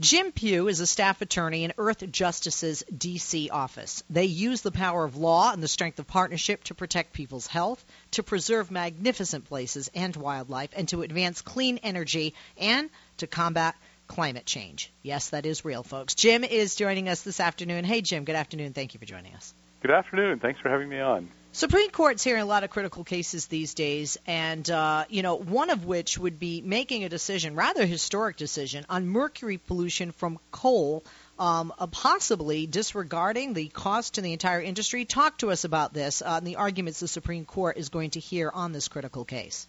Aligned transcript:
Jim 0.00 0.30
Pew 0.30 0.68
is 0.68 0.78
a 0.78 0.86
staff 0.86 1.22
attorney 1.22 1.64
in 1.64 1.72
Earthjustice's 1.76 2.84
D.C. 2.96 3.50
office. 3.50 4.04
They 4.08 4.26
use 4.26 4.62
the 4.62 4.70
power 4.70 5.04
of 5.04 5.16
law 5.16 5.52
and 5.52 5.60
the 5.60 5.66
strength 5.66 5.98
of 5.98 6.06
partnership 6.06 6.62
to 6.64 6.74
protect 6.74 7.12
people's 7.12 7.48
health, 7.48 7.84
to 8.12 8.22
preserve 8.22 8.70
magnificent 8.70 9.46
places 9.46 9.90
and 9.96 10.14
wildlife, 10.14 10.70
and 10.76 10.86
to 10.90 11.02
advance 11.02 11.42
clean 11.42 11.78
energy 11.78 12.34
and 12.56 12.90
to 13.16 13.26
combat 13.26 13.74
climate 14.06 14.46
change. 14.46 14.92
Yes, 15.02 15.30
that 15.30 15.46
is 15.46 15.64
real, 15.64 15.82
folks. 15.82 16.14
Jim 16.14 16.44
is 16.44 16.76
joining 16.76 17.08
us 17.08 17.22
this 17.22 17.40
afternoon. 17.40 17.84
Hey, 17.84 18.00
Jim, 18.00 18.22
good 18.22 18.36
afternoon. 18.36 18.74
Thank 18.74 18.94
you 18.94 19.00
for 19.00 19.06
joining 19.06 19.34
us. 19.34 19.52
Good 19.82 19.90
afternoon. 19.90 20.38
Thanks 20.38 20.60
for 20.60 20.68
having 20.68 20.88
me 20.88 21.00
on. 21.00 21.28
Supreme 21.58 21.90
Court's 21.90 22.22
hearing 22.22 22.42
a 22.42 22.46
lot 22.46 22.62
of 22.62 22.70
critical 22.70 23.02
cases 23.02 23.48
these 23.48 23.74
days, 23.74 24.16
and 24.28 24.70
uh, 24.70 25.06
you 25.08 25.24
know 25.24 25.34
one 25.34 25.70
of 25.70 25.84
which 25.84 26.16
would 26.16 26.38
be 26.38 26.62
making 26.62 27.02
a 27.02 27.08
decision, 27.08 27.56
rather 27.56 27.84
historic 27.84 28.36
decision, 28.36 28.86
on 28.88 29.08
mercury 29.08 29.58
pollution 29.58 30.12
from 30.12 30.38
coal, 30.52 31.02
um, 31.36 31.72
uh, 31.76 31.88
possibly 31.88 32.68
disregarding 32.68 33.54
the 33.54 33.66
cost 33.66 34.14
to 34.14 34.20
the 34.20 34.32
entire 34.32 34.62
industry. 34.62 35.04
Talk 35.04 35.38
to 35.38 35.50
us 35.50 35.64
about 35.64 35.92
this 35.92 36.22
uh, 36.22 36.36
and 36.36 36.46
the 36.46 36.54
arguments 36.54 37.00
the 37.00 37.08
Supreme 37.08 37.44
Court 37.44 37.76
is 37.76 37.88
going 37.88 38.10
to 38.10 38.20
hear 38.20 38.52
on 38.54 38.70
this 38.70 38.86
critical 38.86 39.24
case. 39.24 39.66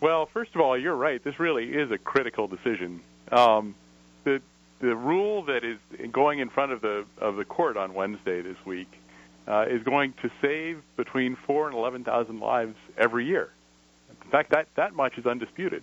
Well, 0.00 0.26
first 0.26 0.56
of 0.56 0.62
all, 0.62 0.76
you're 0.76 0.96
right. 0.96 1.22
This 1.22 1.38
really 1.38 1.72
is 1.72 1.92
a 1.92 1.98
critical 1.98 2.48
decision. 2.48 3.02
Um, 3.30 3.76
the 4.24 4.42
the 4.80 4.96
rule 4.96 5.44
that 5.44 5.62
is 5.62 5.78
going 6.10 6.40
in 6.40 6.48
front 6.48 6.72
of 6.72 6.80
the 6.80 7.04
of 7.18 7.36
the 7.36 7.44
court 7.44 7.76
on 7.76 7.94
Wednesday 7.94 8.42
this 8.42 8.56
week 8.66 8.88
uh, 9.46 9.66
is 9.68 9.82
going 9.82 10.14
to 10.22 10.30
save 10.40 10.82
between 10.96 11.36
four 11.36 11.68
and 11.68 11.76
eleven 11.76 12.04
thousand 12.04 12.40
lives 12.40 12.76
every 12.96 13.26
year. 13.26 13.50
In 14.24 14.30
fact, 14.30 14.50
that 14.50 14.68
that 14.76 14.94
much 14.94 15.18
is 15.18 15.26
undisputed. 15.26 15.82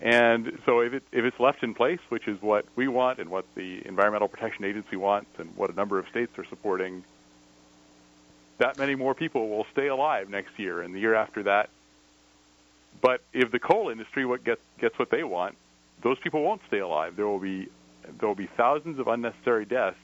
And 0.00 0.60
so, 0.64 0.80
if 0.80 0.92
it 0.92 1.02
if 1.10 1.24
it's 1.24 1.40
left 1.40 1.62
in 1.64 1.74
place, 1.74 1.98
which 2.08 2.28
is 2.28 2.40
what 2.40 2.64
we 2.76 2.86
want 2.86 3.18
and 3.18 3.30
what 3.30 3.44
the 3.56 3.84
Environmental 3.86 4.28
Protection 4.28 4.64
Agency 4.64 4.96
wants, 4.96 5.30
and 5.38 5.54
what 5.56 5.70
a 5.70 5.74
number 5.74 5.98
of 5.98 6.06
states 6.08 6.38
are 6.38 6.44
supporting, 6.46 7.02
that 8.58 8.78
many 8.78 8.94
more 8.94 9.14
people 9.14 9.48
will 9.48 9.66
stay 9.72 9.88
alive 9.88 10.28
next 10.30 10.58
year 10.58 10.82
and 10.82 10.94
the 10.94 11.00
year 11.00 11.14
after 11.14 11.42
that. 11.44 11.70
But 13.00 13.22
if 13.32 13.50
the 13.50 13.58
coal 13.58 13.90
industry 13.90 14.24
what 14.24 14.44
gets 14.44 14.60
gets 14.78 14.96
what 14.98 15.10
they 15.10 15.24
want, 15.24 15.56
those 16.02 16.18
people 16.20 16.42
won't 16.42 16.60
stay 16.68 16.78
alive. 16.78 17.16
There 17.16 17.26
will 17.26 17.40
be 17.40 17.68
there 18.20 18.28
will 18.28 18.36
be 18.36 18.48
thousands 18.56 19.00
of 19.00 19.08
unnecessary 19.08 19.64
deaths. 19.64 19.96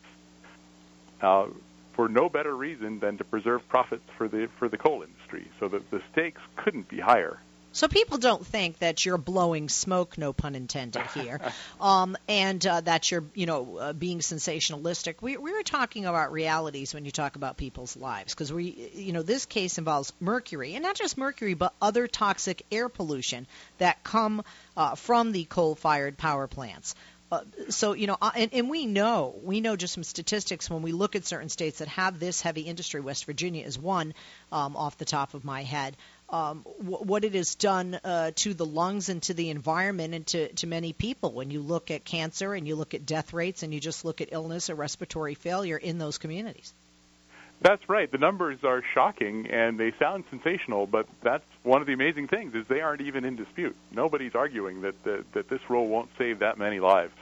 Uh, 1.21 1.47
for 1.95 2.09
no 2.09 2.29
better 2.29 2.55
reason 2.55 2.99
than 3.01 3.19
to 3.19 3.25
preserve 3.25 3.67
profits 3.69 4.05
for 4.17 4.29
the 4.29 4.49
for 4.59 4.69
the 4.69 4.79
coal 4.79 5.03
industry. 5.03 5.51
So 5.61 5.69
the, 5.69 5.83
the 5.91 6.03
stakes 6.13 6.41
couldn't 6.57 6.89
be 6.89 7.01
higher. 7.01 7.39
So 7.75 7.89
people 7.89 8.19
don't 8.19 8.47
think 8.47 8.79
that 8.79 9.05
you're 9.05 9.19
blowing 9.19 9.69
smoke, 9.69 10.17
no 10.17 10.33
pun 10.33 10.55
intended 10.55 11.03
here, 11.09 11.41
um, 11.81 12.17
and 12.29 12.65
uh, 12.65 12.81
that 12.83 13.11
you're, 13.11 13.25
you 13.35 13.47
know, 13.47 13.79
uh, 13.79 13.93
being 13.93 14.21
sensationalistic. 14.21 15.17
We, 15.21 15.37
we 15.39 15.53
were 15.53 15.65
talking 15.65 16.07
about 16.07 16.31
realities 16.31 16.95
when 16.95 17.05
you 17.05 17.11
talk 17.11 17.35
about 17.35 17.57
people's 17.57 17.97
lives, 17.97 18.33
because 18.33 18.53
we, 18.53 18.93
you 18.95 19.13
know, 19.13 19.23
this 19.23 19.45
case 19.45 19.77
involves 19.77 20.13
mercury, 20.21 20.75
and 20.75 20.85
not 20.85 20.95
just 20.95 21.19
mercury, 21.19 21.55
but 21.55 21.75
other 21.83 22.07
toxic 22.07 22.65
air 22.71 22.89
pollution 22.89 23.49
that 23.79 24.05
come 24.05 24.45
uh, 24.77 24.95
from 24.95 25.33
the 25.33 25.43
coal-fired 25.43 26.17
power 26.17 26.47
plants. 26.47 26.95
Uh, 27.35 27.41
so 27.69 27.95
you 27.95 28.07
know, 28.07 28.17
uh, 28.23 28.31
and, 28.37 28.55
and 28.55 28.71
we 28.71 28.87
know 28.87 29.35
we 29.43 29.61
know 29.61 29.75
just 29.75 29.95
some 29.95 30.05
statistics 30.05 30.71
when 30.71 30.83
we 30.83 30.93
look 30.93 31.17
at 31.17 31.25
certain 31.25 31.49
states 31.49 31.79
that 31.79 31.89
have 31.89 32.21
this 32.21 32.41
heavy 32.41 32.61
industry. 32.63 33.01
West 33.01 33.25
Virginia 33.25 33.67
is 33.67 33.77
one 33.77 34.15
um, 34.53 34.77
off 34.77 34.99
the 34.99 35.05
top 35.05 35.35
of 35.35 35.45
my 35.45 35.65
head. 35.65 35.97
Um, 36.31 36.65
w- 36.79 36.99
what 36.99 37.25
it 37.25 37.35
has 37.35 37.57
done 37.57 37.99
uh, 38.05 38.31
to 38.37 38.55
the 38.55 38.65
lungs 38.65 39.09
and 39.09 39.21
to 39.25 39.35
the 39.35 39.51
environment 39.51 40.15
and 40.15 40.27
to, 40.29 40.53
to 40.55 40.67
many 40.69 40.93
people. 40.93 41.33
When 41.33 41.51
you 41.51 41.61
look 41.61 41.91
at 41.91 42.05
cancer 42.05 42.55
and 42.55 42.69
you 42.69 42.77
look 42.77 42.95
at 42.95 43.05
death 43.05 43.33
rates 43.33 43.65
and 43.65 43.75
you 43.75 43.81
just 43.81 44.05
look 44.05 44.21
at 44.21 44.29
illness 44.31 44.71
or 44.71 44.77
respiratory 44.77 45.35
failure 45.35 45.77
in 45.77 45.99
those 45.99 46.19
communities. 46.19 46.73
That's 47.61 47.89
right. 47.89 48.11
The 48.11 48.19
numbers 48.19 48.59
are 48.63 48.83
shocking 48.95 49.49
and 49.51 49.79
they 49.79 49.93
sound 49.99 50.25
sensational, 50.31 50.87
but 50.87 51.07
that's 51.23 51.45
one 51.63 51.81
of 51.81 51.87
the 51.87 51.95
amazing 51.95 52.29
things 52.29 52.55
is 52.55 52.67
they 52.69 52.81
aren't 52.81 53.01
even 53.01 53.25
in 53.25 53.37
dispute. 53.37 53.75
Nobody's 53.91 54.35
arguing 54.35 54.83
that 54.83 55.03
that, 55.03 55.33
that 55.33 55.49
this 55.49 55.61
rule 55.69 55.89
won't 55.89 56.11
save 56.17 56.41
that 56.41 56.59
many 56.59 56.79
lives 56.79 57.13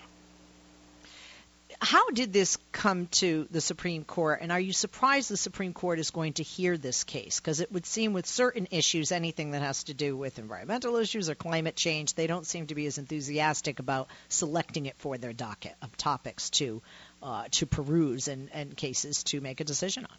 how 1.82 2.10
did 2.10 2.32
this 2.32 2.58
come 2.70 3.08
to 3.08 3.48
the 3.50 3.60
Supreme 3.60 4.04
Court, 4.04 4.38
and 4.40 4.52
are 4.52 4.60
you 4.60 4.72
surprised 4.72 5.28
the 5.28 5.36
Supreme 5.36 5.72
Court 5.72 5.98
is 5.98 6.12
going 6.12 6.34
to 6.34 6.44
hear 6.44 6.78
this 6.78 7.02
case? 7.02 7.40
Because 7.40 7.58
it 7.58 7.72
would 7.72 7.86
seem 7.86 8.12
with 8.12 8.24
certain 8.24 8.68
issues, 8.70 9.10
anything 9.10 9.50
that 9.50 9.62
has 9.62 9.84
to 9.84 9.94
do 9.94 10.16
with 10.16 10.38
environmental 10.38 10.94
issues 10.96 11.28
or 11.28 11.34
climate 11.34 11.74
change, 11.74 12.14
they 12.14 12.28
don't 12.28 12.46
seem 12.46 12.68
to 12.68 12.76
be 12.76 12.86
as 12.86 12.98
enthusiastic 12.98 13.80
about 13.80 14.06
selecting 14.28 14.86
it 14.86 14.94
for 14.98 15.18
their 15.18 15.32
docket 15.32 15.74
of 15.82 15.96
topics 15.96 16.50
to 16.50 16.80
uh, 17.20 17.46
to 17.50 17.66
peruse 17.66 18.28
and, 18.28 18.48
and 18.52 18.76
cases 18.76 19.24
to 19.24 19.40
make 19.40 19.60
a 19.60 19.64
decision 19.64 20.04
on. 20.04 20.16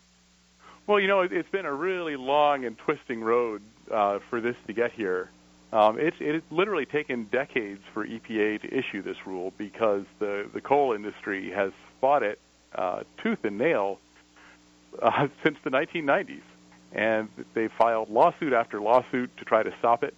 Well, 0.85 0.99
you 0.99 1.07
know, 1.07 1.21
it's 1.21 1.49
been 1.49 1.65
a 1.65 1.73
really 1.73 2.17
long 2.17 2.65
and 2.65 2.77
twisting 2.77 3.21
road 3.21 3.61
uh, 3.89 4.19
for 4.29 4.41
this 4.41 4.57
to 4.67 4.73
get 4.73 4.91
here. 4.91 5.29
Um, 5.73 5.99
it's, 5.99 6.17
it's 6.19 6.45
literally 6.51 6.85
taken 6.85 7.23
decades 7.31 7.81
for 7.95 8.05
EPA 8.05 8.61
to 8.61 8.67
issue 8.67 9.01
this 9.01 9.17
rule 9.25 9.51
because 9.57 10.03
the, 10.19 10.47
the 10.53 10.61
coal 10.61 10.93
industry 10.93 11.49
has 11.49 11.71
fought 11.99 12.21
it 12.21 12.37
uh, 12.75 13.01
tooth 13.23 13.43
and 13.43 13.57
nail 13.57 13.97
uh, 15.01 15.27
since 15.43 15.57
the 15.63 15.71
1990s. 15.71 16.43
And 16.91 17.27
they 17.55 17.69
filed 17.69 18.11
lawsuit 18.11 18.53
after 18.53 18.79
lawsuit 18.79 19.35
to 19.37 19.45
try 19.45 19.63
to 19.63 19.73
stop 19.79 20.03
it. 20.03 20.13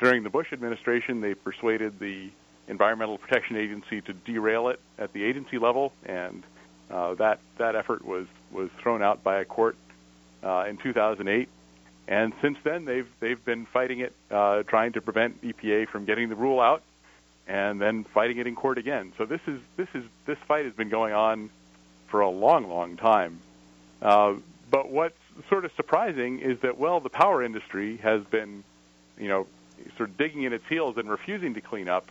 During 0.00 0.24
the 0.24 0.30
Bush 0.30 0.52
administration, 0.52 1.20
they 1.20 1.34
persuaded 1.34 2.00
the 2.00 2.30
Environmental 2.66 3.16
Protection 3.16 3.56
Agency 3.56 4.00
to 4.00 4.12
derail 4.12 4.70
it 4.70 4.80
at 4.98 5.12
the 5.12 5.22
agency 5.22 5.58
level, 5.58 5.92
and 6.04 6.42
uh, 6.90 7.14
that 7.14 7.38
that 7.58 7.76
effort 7.76 8.04
was 8.04 8.26
was 8.50 8.70
thrown 8.82 9.02
out 9.02 9.22
by 9.22 9.40
a 9.40 9.44
court 9.44 9.76
uh, 10.42 10.64
in 10.68 10.78
2008. 10.78 11.48
And 12.10 12.32
since 12.42 12.58
then, 12.64 12.84
they've 12.84 13.06
they've 13.20 13.42
been 13.42 13.66
fighting 13.66 14.00
it, 14.00 14.12
uh, 14.32 14.64
trying 14.64 14.92
to 14.94 15.00
prevent 15.00 15.40
EPA 15.42 15.88
from 15.88 16.04
getting 16.04 16.28
the 16.28 16.34
rule 16.34 16.60
out, 16.60 16.82
and 17.46 17.80
then 17.80 18.02
fighting 18.02 18.38
it 18.38 18.48
in 18.48 18.56
court 18.56 18.78
again. 18.78 19.12
So 19.16 19.24
this 19.24 19.40
is 19.46 19.60
this 19.76 19.86
is 19.94 20.02
this 20.26 20.36
fight 20.48 20.64
has 20.64 20.74
been 20.74 20.88
going 20.88 21.14
on 21.14 21.50
for 22.08 22.20
a 22.20 22.28
long, 22.28 22.68
long 22.68 22.96
time. 22.96 23.38
Uh, 24.02 24.34
but 24.72 24.90
what's 24.90 25.16
sort 25.48 25.64
of 25.64 25.70
surprising 25.76 26.40
is 26.40 26.58
that 26.62 26.78
well, 26.78 26.98
the 26.98 27.10
power 27.10 27.44
industry 27.44 27.98
has 27.98 28.24
been, 28.24 28.64
you 29.16 29.28
know, 29.28 29.46
sort 29.96 30.10
of 30.10 30.16
digging 30.16 30.42
in 30.42 30.52
its 30.52 30.66
heels 30.68 30.96
and 30.96 31.08
refusing 31.08 31.54
to 31.54 31.60
clean 31.60 31.88
up. 31.88 32.10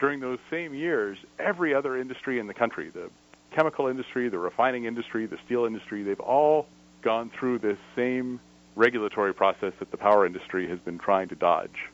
During 0.00 0.20
those 0.20 0.38
same 0.50 0.74
years, 0.74 1.18
every 1.38 1.74
other 1.74 1.96
industry 1.96 2.38
in 2.38 2.46
the 2.46 2.54
country, 2.54 2.88
the 2.88 3.10
chemical 3.50 3.86
industry, 3.86 4.30
the 4.30 4.38
refining 4.38 4.84
industry, 4.84 5.26
the 5.26 5.38
steel 5.44 5.66
industry, 5.66 6.02
they've 6.02 6.20
all 6.20 6.66
gone 7.02 7.30
through 7.38 7.58
this 7.58 7.78
same 7.94 8.40
regulatory 8.76 9.34
process 9.34 9.72
that 9.80 9.90
the 9.90 9.96
power 9.96 10.24
industry 10.24 10.68
has 10.68 10.78
been 10.78 10.98
trying 10.98 11.28
to 11.28 11.34
dodge. 11.34 11.88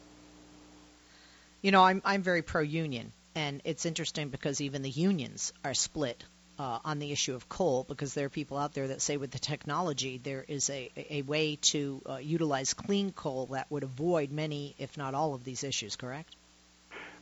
You 1.63 1.71
know, 1.71 1.83
I'm 1.83 2.03
I'm 2.05 2.23
very 2.23 2.43
pro 2.43 2.61
union, 2.61 3.13
and 3.35 3.63
it's 3.65 3.87
interesting 3.87 4.29
because 4.29 4.61
even 4.61 4.83
the 4.83 4.91
unions 4.91 5.53
are 5.65 5.75
split 5.75 6.25
uh, 6.59 6.81
on 6.85 6.99
the 6.99 7.13
issue 7.13 7.35
of 7.35 7.49
coal 7.49 7.85
because 7.89 8.15
there 8.15 8.27
are 8.27 8.31
people 8.31 8.59
out 8.59 8.75
there 8.75 8.89
that 8.89 9.01
say 9.01 9.17
with 9.17 9.31
the 9.31 9.39
technology 9.39 10.19
there 10.19 10.45
is 10.47 10.69
a, 10.71 10.91
a 11.11 11.23
way 11.23 11.57
to 11.57 12.03
uh, 12.09 12.17
utilize 12.17 12.75
clean 12.75 13.13
coal 13.13 13.47
that 13.47 13.71
would 13.71 13.85
avoid 13.85 14.31
many, 14.31 14.75
if 14.79 14.99
not 14.99 15.15
all, 15.15 15.35
of 15.35 15.45
these 15.45 15.65
issues. 15.65 15.97
Correct? 15.97 16.35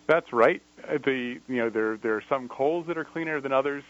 That's 0.06 0.32
right. 0.32 0.62
Uh, 0.82 0.98
the 1.04 1.38
you 1.48 1.56
know 1.56 1.68
there 1.68 1.98
there 1.98 2.14
are 2.14 2.24
some 2.28 2.48
coals 2.48 2.86
that 2.86 2.96
are 2.96 3.04
cleaner 3.04 3.40
than 3.40 3.52
others 3.52 3.84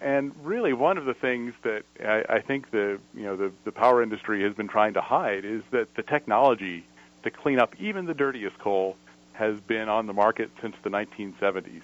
and 0.00 0.32
really 0.42 0.72
one 0.72 0.98
of 0.98 1.04
the 1.04 1.14
things 1.14 1.54
that 1.62 1.82
I, 2.00 2.36
I 2.36 2.40
think 2.40 2.70
the 2.70 2.98
you 3.14 3.24
know 3.24 3.36
the, 3.36 3.52
the 3.64 3.72
power 3.72 4.02
industry 4.02 4.42
has 4.42 4.54
been 4.54 4.68
trying 4.68 4.94
to 4.94 5.00
hide 5.00 5.44
is 5.44 5.62
that 5.70 5.94
the 5.94 6.02
technology 6.02 6.84
to 7.22 7.30
clean 7.30 7.58
up 7.58 7.74
even 7.80 8.06
the 8.06 8.14
dirtiest 8.14 8.58
coal 8.58 8.96
has 9.32 9.60
been 9.60 9.88
on 9.88 10.06
the 10.06 10.12
market 10.12 10.50
since 10.60 10.74
the 10.82 10.90
1970s. 10.90 11.82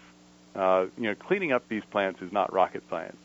Uh, 0.54 0.86
you 0.96 1.04
know, 1.04 1.14
cleaning 1.14 1.52
up 1.52 1.68
these 1.68 1.84
plants 1.90 2.20
is 2.20 2.32
not 2.32 2.52
rocket 2.52 2.82
science. 2.90 3.16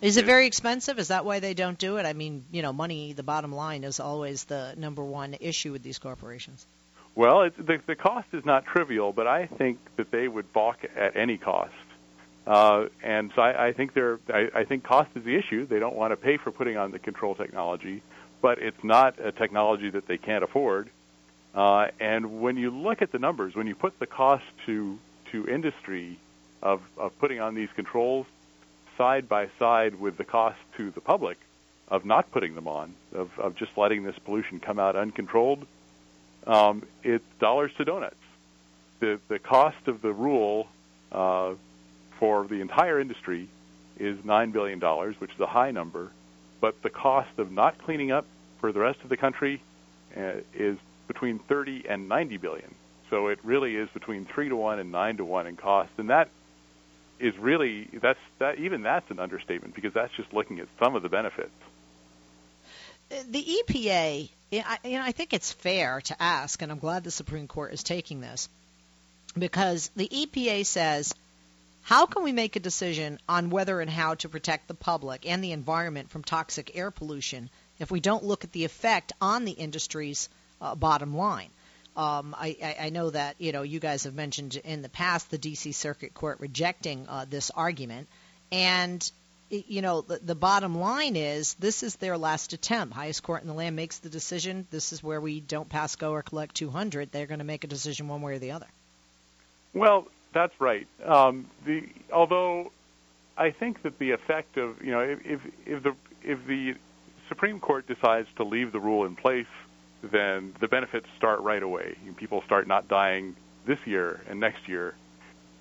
Is 0.00 0.18
it 0.18 0.26
very 0.26 0.46
expensive? 0.46 0.98
Is 0.98 1.08
that 1.08 1.24
why 1.24 1.40
they 1.40 1.54
don't 1.54 1.78
do 1.78 1.96
it? 1.96 2.04
I 2.04 2.12
mean, 2.12 2.44
you 2.52 2.62
know, 2.62 2.72
money, 2.72 3.14
the 3.14 3.22
bottom 3.22 3.52
line, 3.52 3.84
is 3.84 3.98
always 3.98 4.44
the 4.44 4.74
number 4.76 5.02
one 5.02 5.36
issue 5.40 5.72
with 5.72 5.82
these 5.82 5.98
corporations. 5.98 6.66
Well, 7.14 7.48
the, 7.56 7.80
the 7.86 7.96
cost 7.96 8.28
is 8.32 8.44
not 8.44 8.66
trivial, 8.66 9.12
but 9.12 9.26
I 9.26 9.46
think 9.46 9.78
that 9.96 10.10
they 10.10 10.28
would 10.28 10.52
balk 10.52 10.78
at 10.96 11.16
any 11.16 11.38
cost 11.38 11.72
uh, 12.46 12.86
and 13.02 13.32
so 13.34 13.42
I, 13.42 13.68
I 13.68 13.72
think 13.72 13.94
they're, 13.94 14.20
I, 14.32 14.48
I 14.54 14.64
think 14.64 14.84
cost 14.84 15.10
is 15.16 15.24
the 15.24 15.36
issue. 15.36 15.66
They 15.66 15.78
don't 15.78 15.96
want 15.96 16.12
to 16.12 16.16
pay 16.16 16.36
for 16.36 16.52
putting 16.52 16.76
on 16.76 16.90
the 16.92 16.98
control 16.98 17.34
technology, 17.34 18.02
but 18.40 18.58
it's 18.58 18.82
not 18.84 19.18
a 19.18 19.32
technology 19.32 19.90
that 19.90 20.06
they 20.06 20.18
can't 20.18 20.44
afford. 20.44 20.90
Uh, 21.54 21.88
and 21.98 22.40
when 22.40 22.56
you 22.56 22.70
look 22.70 23.02
at 23.02 23.10
the 23.12 23.18
numbers, 23.18 23.54
when 23.54 23.66
you 23.66 23.74
put 23.74 23.98
the 23.98 24.06
cost 24.06 24.44
to 24.66 24.98
to 25.32 25.48
industry 25.48 26.18
of, 26.62 26.82
of 26.96 27.18
putting 27.18 27.40
on 27.40 27.54
these 27.54 27.68
controls 27.74 28.26
side 28.96 29.28
by 29.28 29.48
side 29.58 29.98
with 29.98 30.16
the 30.16 30.24
cost 30.24 30.58
to 30.76 30.90
the 30.92 31.00
public 31.00 31.38
of 31.88 32.04
not 32.04 32.30
putting 32.30 32.54
them 32.54 32.68
on, 32.68 32.94
of, 33.14 33.30
of 33.38 33.56
just 33.56 33.76
letting 33.76 34.04
this 34.04 34.16
pollution 34.24 34.60
come 34.60 34.78
out 34.78 34.96
uncontrolled, 34.96 35.66
um, 36.46 36.84
it's 37.02 37.24
dollars 37.40 37.72
to 37.76 37.84
donuts. 37.84 38.16
The 39.00 39.20
the 39.28 39.38
cost 39.38 39.88
of 39.88 40.00
the 40.00 40.12
rule 40.12 40.68
uh, 41.12 41.54
for 42.18 42.46
the 42.46 42.60
entire 42.60 43.00
industry 43.00 43.48
is 43.98 44.18
$9 44.18 44.52
billion, 44.52 44.80
which 45.18 45.32
is 45.32 45.40
a 45.40 45.46
high 45.46 45.70
number, 45.70 46.10
but 46.60 46.82
the 46.82 46.90
cost 46.90 47.38
of 47.38 47.50
not 47.50 47.78
cleaning 47.78 48.12
up 48.12 48.26
for 48.60 48.72
the 48.72 48.80
rest 48.80 49.00
of 49.02 49.08
the 49.08 49.16
country 49.16 49.62
uh, 50.16 50.40
is 50.54 50.78
between 51.08 51.38
30 51.38 51.84
and 51.88 52.08
90 52.08 52.36
billion. 52.38 52.74
So 53.10 53.28
it 53.28 53.38
really 53.44 53.76
is 53.76 53.88
between 53.94 54.26
3 54.26 54.48
to 54.48 54.56
1 54.56 54.78
and 54.78 54.90
9 54.90 55.16
to 55.18 55.24
1 55.24 55.46
in 55.46 55.56
cost. 55.56 55.90
And 55.98 56.10
that 56.10 56.28
is 57.18 57.36
really 57.38 57.88
that's 58.02 58.18
that 58.38 58.58
even 58.58 58.82
that's 58.82 59.10
an 59.10 59.18
understatement 59.18 59.74
because 59.74 59.94
that's 59.94 60.12
just 60.16 60.32
looking 60.34 60.60
at 60.60 60.68
some 60.78 60.94
of 60.94 61.02
the 61.02 61.08
benefits. 61.08 61.50
The 63.08 63.62
EPA, 63.68 64.28
you 64.50 64.58
know, 64.58 65.02
I 65.02 65.12
think 65.12 65.32
it's 65.32 65.52
fair 65.52 66.00
to 66.00 66.20
ask, 66.20 66.60
and 66.60 66.72
I'm 66.72 66.80
glad 66.80 67.04
the 67.04 67.12
Supreme 67.12 67.46
Court 67.46 67.72
is 67.72 67.84
taking 67.84 68.20
this, 68.20 68.48
because 69.38 69.92
the 69.94 70.08
EPA 70.08 70.66
says, 70.66 71.14
how 71.86 72.04
can 72.04 72.24
we 72.24 72.32
make 72.32 72.56
a 72.56 72.60
decision 72.60 73.20
on 73.28 73.48
whether 73.48 73.80
and 73.80 73.88
how 73.88 74.16
to 74.16 74.28
protect 74.28 74.66
the 74.66 74.74
public 74.74 75.24
and 75.24 75.42
the 75.42 75.52
environment 75.52 76.10
from 76.10 76.24
toxic 76.24 76.72
air 76.74 76.90
pollution 76.90 77.48
if 77.78 77.92
we 77.92 78.00
don't 78.00 78.24
look 78.24 78.42
at 78.42 78.50
the 78.50 78.64
effect 78.64 79.12
on 79.20 79.44
the 79.44 79.52
industry's 79.52 80.28
uh, 80.60 80.74
bottom 80.74 81.16
line? 81.16 81.48
Um, 81.96 82.34
I, 82.36 82.76
I, 82.80 82.88
know 82.90 83.10
that 83.10 83.36
you 83.38 83.52
know 83.52 83.62
you 83.62 83.78
guys 83.78 84.02
have 84.02 84.16
mentioned 84.16 84.56
in 84.56 84.82
the 84.82 84.88
past 84.88 85.30
the 85.30 85.38
D.C. 85.38 85.70
Circuit 85.70 86.12
Court 86.12 86.40
rejecting 86.40 87.06
uh, 87.08 87.24
this 87.30 87.52
argument, 87.52 88.08
and 88.50 89.08
you 89.48 89.80
know 89.80 90.00
the, 90.00 90.18
the 90.18 90.34
bottom 90.34 90.76
line 90.76 91.14
is 91.14 91.54
this 91.54 91.84
is 91.84 91.94
their 91.94 92.18
last 92.18 92.52
attempt. 92.52 92.94
Highest 92.94 93.22
court 93.22 93.42
in 93.42 93.48
the 93.48 93.54
land 93.54 93.76
makes 93.76 93.98
the 93.98 94.08
decision. 94.08 94.66
This 94.72 94.92
is 94.92 95.04
where 95.04 95.20
we 95.20 95.38
don't 95.38 95.68
pass 95.68 95.94
go 95.94 96.10
or 96.10 96.22
collect 96.22 96.56
200. 96.56 97.12
They're 97.12 97.26
going 97.26 97.38
to 97.38 97.44
make 97.44 97.62
a 97.62 97.68
decision 97.68 98.08
one 98.08 98.22
way 98.22 98.34
or 98.34 98.38
the 98.40 98.50
other. 98.50 98.66
Well, 99.72 100.08
that's 100.36 100.60
right. 100.60 100.86
Um, 101.04 101.46
the 101.64 101.88
although 102.12 102.70
I 103.38 103.50
think 103.50 103.82
that 103.82 103.98
the 103.98 104.10
effect 104.10 104.56
of 104.58 104.82
you 104.84 104.92
know 104.92 105.00
if, 105.00 105.40
if 105.64 105.82
the 105.82 105.94
if 106.22 106.46
the 106.46 106.74
Supreme 107.28 107.58
Court 107.58 107.86
decides 107.86 108.28
to 108.36 108.44
leave 108.44 108.70
the 108.72 108.80
rule 108.80 109.04
in 109.04 109.16
place 109.16 109.46
then 110.02 110.54
the 110.60 110.68
benefits 110.68 111.06
start 111.16 111.40
right 111.40 111.62
away. 111.62 111.96
People 112.16 112.42
start 112.44 112.66
not 112.66 112.86
dying 112.86 113.34
this 113.64 113.78
year 113.86 114.22
and 114.28 114.38
next 114.38 114.68
year. 114.68 114.94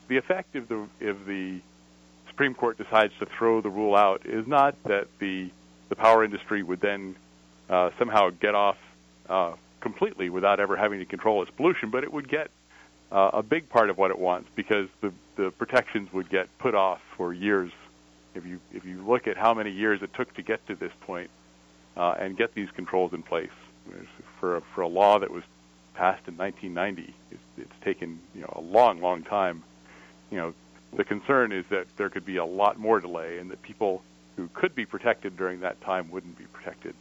The 0.07 0.17
effect 0.17 0.55
of 0.55 0.67
the 0.67 0.87
if 0.99 1.25
the 1.25 1.61
Supreme 2.27 2.53
Court 2.53 2.77
decides 2.77 3.13
to 3.19 3.25
throw 3.25 3.61
the 3.61 3.69
rule 3.69 3.95
out 3.95 4.25
is 4.25 4.45
not 4.45 4.75
that 4.83 5.07
the 5.19 5.49
the 5.89 5.95
power 5.95 6.23
industry 6.23 6.63
would 6.63 6.81
then 6.81 7.15
uh, 7.69 7.91
somehow 7.97 8.29
get 8.29 8.55
off 8.55 8.77
uh, 9.29 9.53
completely 9.79 10.29
without 10.29 10.59
ever 10.59 10.75
having 10.75 10.99
to 10.99 11.05
control 11.05 11.41
its 11.41 11.51
pollution, 11.51 11.89
but 11.91 12.03
it 12.03 12.11
would 12.11 12.27
get 12.27 12.49
uh, 13.15 13.29
a 13.33 13.41
big 13.41 13.69
part 13.69 13.89
of 13.89 13.97
what 13.97 14.11
it 14.11 14.19
wants 14.19 14.49
because 14.55 14.89
the 15.01 15.13
the 15.37 15.51
protections 15.51 16.11
would 16.13 16.29
get 16.29 16.47
put 16.59 16.75
off 16.75 16.99
for 17.15 17.33
years. 17.33 17.71
If 18.35 18.45
you 18.45 18.59
if 18.73 18.83
you 18.83 19.01
look 19.07 19.25
at 19.27 19.37
how 19.37 19.53
many 19.53 19.71
years 19.71 20.01
it 20.03 20.13
took 20.13 20.33
to 20.35 20.41
get 20.41 20.67
to 20.67 20.75
this 20.75 20.91
point, 21.01 21.29
uh, 21.95 22.15
and 22.19 22.37
get 22.37 22.53
these 22.53 22.69
controls 22.75 23.13
in 23.13 23.23
place 23.23 23.55
for 24.39 24.61
for 24.73 24.81
a 24.81 24.87
law 24.87 25.17
that 25.19 25.31
was 25.31 25.43
passed 25.93 26.27
in 26.27 26.35
1990. 26.35 27.15
It's, 27.31 27.41
it's 27.57 27.85
taken 27.85 28.19
you 28.33 28.41
know 28.41 28.53
a 28.53 28.61
long, 28.61 28.99
long 28.99 29.23
time. 29.23 29.63
You 30.29 30.37
know, 30.37 30.53
the 30.97 31.05
concern 31.05 31.53
is 31.53 31.63
that 31.69 31.87
there 31.95 32.09
could 32.09 32.25
be 32.25 32.35
a 32.35 32.45
lot 32.45 32.77
more 32.77 32.99
delay, 32.99 33.37
and 33.37 33.49
that 33.49 33.61
people 33.61 34.03
who 34.35 34.49
could 34.53 34.75
be 34.75 34.85
protected 34.85 35.37
during 35.37 35.61
that 35.61 35.79
time 35.79 36.11
wouldn't 36.11 36.37
be 36.37 36.45
protected. 36.51 36.93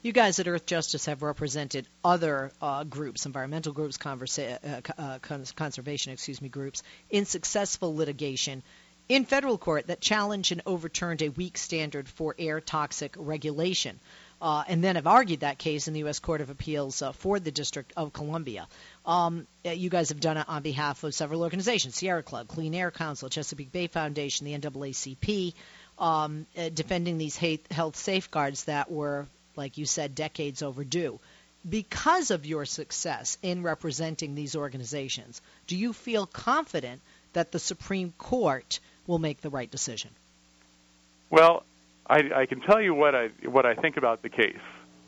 You 0.00 0.12
guys 0.12 0.38
at 0.38 0.46
Earthjustice 0.46 1.06
have 1.06 1.22
represented 1.22 1.88
other 2.04 2.52
uh, 2.62 2.84
groups, 2.84 3.26
environmental 3.26 3.72
groups, 3.72 3.98
conversa- 3.98 4.82
uh, 4.96 5.02
uh, 5.02 5.18
conservation, 5.56 6.12
excuse 6.12 6.40
me, 6.40 6.48
groups 6.48 6.82
in 7.10 7.24
successful 7.24 7.96
litigation 7.96 8.62
in 9.08 9.24
federal 9.24 9.58
court 9.58 9.88
that 9.88 10.00
challenged 10.00 10.52
and 10.52 10.62
overturned 10.66 11.22
a 11.22 11.30
weak 11.30 11.58
standard 11.58 12.08
for 12.08 12.34
air 12.38 12.60
toxic 12.60 13.14
regulation 13.18 13.98
uh, 14.40 14.62
and 14.68 14.84
then 14.84 14.96
have 14.96 15.06
argued 15.06 15.40
that 15.40 15.58
case 15.58 15.88
in 15.88 15.94
the 15.94 16.00
U.S. 16.00 16.20
Court 16.20 16.40
of 16.40 16.50
Appeals 16.50 17.02
uh, 17.02 17.12
for 17.12 17.40
the 17.40 17.50
District 17.50 17.92
of 17.96 18.12
Columbia. 18.12 18.68
Um, 19.04 19.46
uh, 19.66 19.70
you 19.70 19.90
guys 19.90 20.10
have 20.10 20.20
done 20.20 20.36
it 20.36 20.48
on 20.48 20.62
behalf 20.62 21.02
of 21.02 21.14
several 21.14 21.42
organizations 21.42 21.96
Sierra 21.96 22.22
Club, 22.22 22.48
Clean 22.48 22.72
Air 22.74 22.90
Council, 22.90 23.28
Chesapeake 23.28 23.72
Bay 23.72 23.88
Foundation, 23.88 24.46
the 24.46 24.56
NAACP, 24.56 25.54
um, 25.98 26.46
uh, 26.56 26.68
defending 26.68 27.18
these 27.18 27.36
health 27.36 27.96
safeguards 27.96 28.64
that 28.64 28.90
were, 28.90 29.26
like 29.58 29.76
you 29.76 29.84
said, 29.84 30.14
decades 30.14 30.62
overdue. 30.62 31.20
Because 31.68 32.30
of 32.30 32.46
your 32.46 32.64
success 32.64 33.36
in 33.42 33.62
representing 33.62 34.34
these 34.34 34.56
organizations, 34.56 35.42
do 35.66 35.76
you 35.76 35.92
feel 35.92 36.24
confident 36.24 37.02
that 37.34 37.52
the 37.52 37.58
Supreme 37.58 38.14
Court 38.16 38.80
will 39.06 39.18
make 39.18 39.42
the 39.42 39.50
right 39.50 39.70
decision? 39.70 40.10
Well, 41.28 41.64
I, 42.08 42.30
I 42.34 42.46
can 42.46 42.60
tell 42.60 42.80
you 42.80 42.94
what 42.94 43.14
I 43.14 43.28
what 43.44 43.66
I 43.66 43.74
think 43.74 43.98
about 43.98 44.22
the 44.22 44.30
case. 44.30 44.56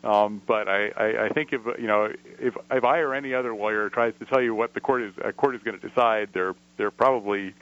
Um, 0.03 0.41
but 0.47 0.67
I, 0.67 0.89
I, 0.89 1.25
I 1.25 1.29
think 1.29 1.53
if 1.53 1.61
you 1.79 1.87
know 1.87 2.09
if 2.39 2.55
if 2.69 2.83
I 2.83 2.99
or 2.99 3.13
any 3.13 3.33
other 3.33 3.55
lawyer 3.55 3.89
tries 3.89 4.13
to 4.19 4.25
tell 4.25 4.41
you 4.41 4.53
what 4.53 4.73
the 4.73 4.81
court 4.81 5.03
is 5.03 5.13
a 5.23 5.31
court 5.31 5.55
is 5.55 5.63
going 5.63 5.79
to 5.79 5.87
decide, 5.87 6.29
they're 6.33 6.55
they're 6.77 6.91
probably 6.91 7.53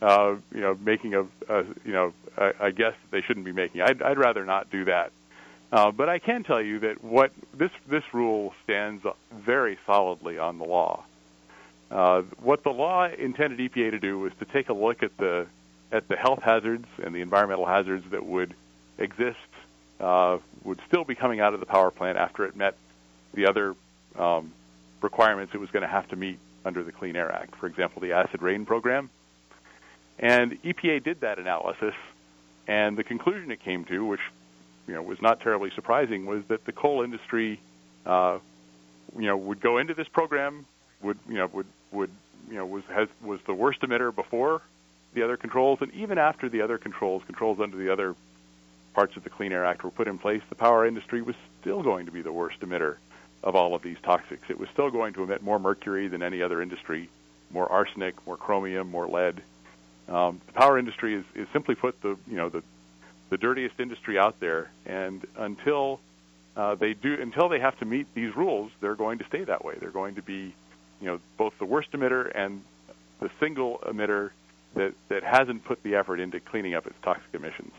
uh, 0.00 0.36
you 0.54 0.60
know 0.60 0.78
making 0.80 1.14
a, 1.14 1.22
a 1.48 1.64
you 1.84 1.92
know 1.92 2.12
a 2.60 2.70
guess 2.70 2.94
they 3.10 3.20
shouldn't 3.22 3.44
be 3.44 3.52
making. 3.52 3.80
I'd, 3.80 4.00
I'd 4.02 4.18
rather 4.18 4.44
not 4.44 4.70
do 4.70 4.84
that. 4.84 5.12
Uh, 5.70 5.90
but 5.90 6.08
I 6.08 6.18
can 6.18 6.44
tell 6.44 6.62
you 6.62 6.80
that 6.80 7.04
what 7.04 7.32
this 7.52 7.70
this 7.86 8.04
rule 8.12 8.54
stands 8.64 9.04
very 9.32 9.78
solidly 9.86 10.38
on 10.38 10.58
the 10.58 10.64
law. 10.64 11.04
Uh, 11.90 12.22
what 12.42 12.64
the 12.64 12.70
law 12.70 13.06
intended 13.06 13.58
EPA 13.58 13.90
to 13.90 13.98
do 13.98 14.18
was 14.18 14.32
to 14.38 14.44
take 14.46 14.68
a 14.68 14.72
look 14.72 15.02
at 15.02 15.16
the 15.18 15.46
at 15.92 16.08
the 16.08 16.16
health 16.16 16.40
hazards 16.42 16.86
and 17.02 17.14
the 17.14 17.20
environmental 17.20 17.66
hazards 17.66 18.04
that 18.10 18.24
would 18.24 18.54
exist 18.98 19.36
uh, 20.00 20.38
would 20.64 20.80
still 20.86 21.04
be 21.04 21.14
coming 21.14 21.40
out 21.40 21.54
of 21.54 21.60
the 21.60 21.66
power 21.66 21.90
plant 21.90 22.18
after 22.18 22.44
it 22.44 22.56
met 22.56 22.76
the 23.34 23.46
other 23.46 23.74
um, 24.18 24.52
requirements 25.00 25.54
it 25.54 25.58
was 25.58 25.70
going 25.70 25.82
to 25.82 25.88
have 25.88 26.08
to 26.08 26.16
meet 26.16 26.38
under 26.64 26.82
the 26.82 26.92
Clean 26.92 27.14
Air 27.16 27.32
Act. 27.32 27.56
For 27.56 27.66
example, 27.66 28.00
the 28.00 28.12
acid 28.12 28.42
rain 28.42 28.66
program. 28.66 29.10
And 30.18 30.60
EPA 30.62 31.04
did 31.04 31.20
that 31.20 31.38
analysis, 31.38 31.94
and 32.66 32.98
the 32.98 33.04
conclusion 33.04 33.50
it 33.50 33.62
came 33.62 33.84
to, 33.84 34.04
which 34.04 34.20
you 34.88 34.94
know 34.94 35.02
was 35.02 35.22
not 35.22 35.40
terribly 35.40 35.70
surprising, 35.74 36.26
was 36.26 36.42
that 36.48 36.64
the 36.64 36.72
coal 36.72 37.02
industry, 37.02 37.60
uh, 38.06 38.38
you 39.16 39.26
know, 39.26 39.36
would 39.36 39.60
go 39.60 39.78
into 39.78 39.94
this 39.94 40.08
program, 40.08 40.66
would 41.02 41.18
you 41.28 41.36
know 41.36 41.46
would 41.52 41.66
would 41.92 42.10
you 42.48 42.56
know 42.56 42.66
was 42.66 42.82
has 42.92 43.08
was 43.22 43.38
the 43.46 43.54
worst 43.54 43.82
emitter 43.82 44.12
before 44.12 44.62
the 45.14 45.22
other 45.22 45.36
controls, 45.36 45.78
and 45.80 45.92
even 45.94 46.18
after 46.18 46.48
the 46.48 46.62
other 46.62 46.78
controls, 46.78 47.22
controls 47.26 47.60
under 47.60 47.76
the 47.76 47.92
other 47.92 48.14
parts 48.94 49.16
of 49.16 49.24
the 49.24 49.30
Clean 49.30 49.52
Air 49.52 49.64
Act 49.64 49.84
were 49.84 49.90
put 49.90 50.08
in 50.08 50.18
place, 50.18 50.42
the 50.48 50.54
power 50.54 50.86
industry 50.86 51.22
was 51.22 51.36
still 51.60 51.82
going 51.82 52.06
to 52.06 52.12
be 52.12 52.22
the 52.22 52.32
worst 52.32 52.60
emitter 52.60 52.96
of 53.42 53.54
all 53.54 53.74
of 53.74 53.82
these 53.82 53.96
toxics. 53.98 54.50
It 54.50 54.58
was 54.58 54.68
still 54.70 54.90
going 54.90 55.14
to 55.14 55.22
emit 55.22 55.42
more 55.42 55.58
mercury 55.58 56.08
than 56.08 56.22
any 56.22 56.42
other 56.42 56.60
industry, 56.60 57.08
more 57.50 57.70
arsenic, 57.70 58.14
more 58.26 58.36
chromium, 58.36 58.90
more 58.90 59.06
lead. 59.06 59.42
Um, 60.08 60.40
the 60.46 60.52
power 60.52 60.78
industry 60.78 61.14
is, 61.14 61.24
is 61.34 61.46
simply 61.52 61.74
put 61.74 62.00
the 62.02 62.16
you 62.26 62.36
know 62.36 62.48
the 62.48 62.62
the 63.30 63.36
dirtiest 63.36 63.78
industry 63.78 64.18
out 64.18 64.40
there, 64.40 64.70
and 64.86 65.26
until 65.36 66.00
uh, 66.56 66.74
they 66.74 66.94
do 66.94 67.14
until 67.20 67.48
they 67.48 67.60
have 67.60 67.78
to 67.78 67.84
meet 67.84 68.06
these 68.14 68.34
rules, 68.36 68.70
they're 68.80 68.96
going 68.96 69.18
to 69.18 69.24
stay 69.26 69.44
that 69.44 69.64
way. 69.64 69.74
They're 69.78 69.90
going 69.90 70.16
to 70.16 70.22
be 70.22 70.54
you 71.00 71.06
know 71.06 71.20
both 71.36 71.54
the 71.58 71.66
worst 71.66 71.92
emitter 71.92 72.30
and 72.34 72.62
the 73.20 73.30
single 73.40 73.78
emitter 73.86 74.30
that 74.74 74.94
that 75.08 75.22
hasn't 75.22 75.64
put 75.64 75.82
the 75.82 75.96
effort 75.96 76.20
into 76.20 76.40
cleaning 76.40 76.74
up 76.74 76.86
its 76.86 76.96
toxic 77.02 77.34
emissions 77.34 77.72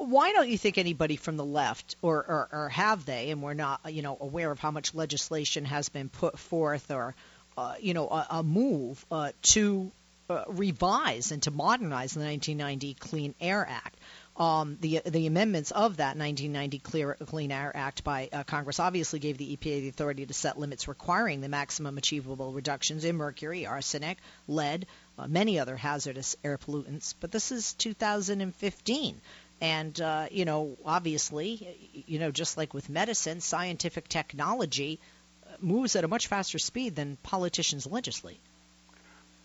why 0.00 0.32
don't 0.32 0.48
you 0.48 0.56
think 0.56 0.78
anybody 0.78 1.16
from 1.16 1.36
the 1.36 1.44
left, 1.44 1.96
or, 2.00 2.16
or, 2.16 2.48
or, 2.52 2.68
have 2.70 3.04
they, 3.04 3.30
and 3.30 3.42
we're 3.42 3.54
not, 3.54 3.92
you 3.92 4.00
know, 4.00 4.16
aware 4.18 4.50
of 4.50 4.58
how 4.58 4.70
much 4.70 4.94
legislation 4.94 5.66
has 5.66 5.90
been 5.90 6.08
put 6.08 6.38
forth, 6.38 6.90
or, 6.90 7.14
uh, 7.58 7.74
you 7.80 7.92
know, 7.92 8.08
a, 8.08 8.26
a 8.30 8.42
move 8.42 9.04
uh, 9.10 9.32
to 9.42 9.92
uh, 10.30 10.44
revise 10.48 11.32
and 11.32 11.42
to 11.42 11.50
modernize 11.50 12.14
the 12.14 12.20
1990 12.20 12.94
Clean 12.94 13.34
Air 13.40 13.66
Act? 13.68 13.98
Um, 14.36 14.78
the 14.80 15.02
the 15.04 15.26
amendments 15.26 15.70
of 15.70 15.98
that 15.98 16.16
1990 16.16 16.78
Clear, 16.78 17.16
Clean 17.26 17.52
Air 17.52 17.72
Act 17.76 18.04
by 18.04 18.30
uh, 18.32 18.44
Congress 18.44 18.80
obviously 18.80 19.18
gave 19.18 19.36
the 19.36 19.56
EPA 19.56 19.80
the 19.82 19.88
authority 19.88 20.24
to 20.24 20.32
set 20.32 20.58
limits 20.58 20.88
requiring 20.88 21.40
the 21.40 21.48
maximum 21.48 21.98
achievable 21.98 22.52
reductions 22.52 23.04
in 23.04 23.16
mercury, 23.16 23.66
arsenic, 23.66 24.16
lead, 24.48 24.86
uh, 25.18 25.26
many 25.26 25.58
other 25.58 25.76
hazardous 25.76 26.36
air 26.42 26.56
pollutants. 26.56 27.14
But 27.20 27.32
this 27.32 27.52
is 27.52 27.74
2015. 27.74 29.20
And, 29.60 30.00
uh, 30.00 30.26
you 30.30 30.46
know, 30.46 30.78
obviously, 30.86 32.04
you 32.06 32.18
know, 32.18 32.30
just 32.30 32.56
like 32.56 32.72
with 32.72 32.88
medicine, 32.88 33.40
scientific 33.40 34.08
technology 34.08 35.00
uh, 35.44 35.56
moves 35.60 35.96
at 35.96 36.04
a 36.04 36.08
much 36.08 36.28
faster 36.28 36.58
speed 36.58 36.96
than 36.96 37.18
politicians 37.22 37.86
legislate. 37.86 38.40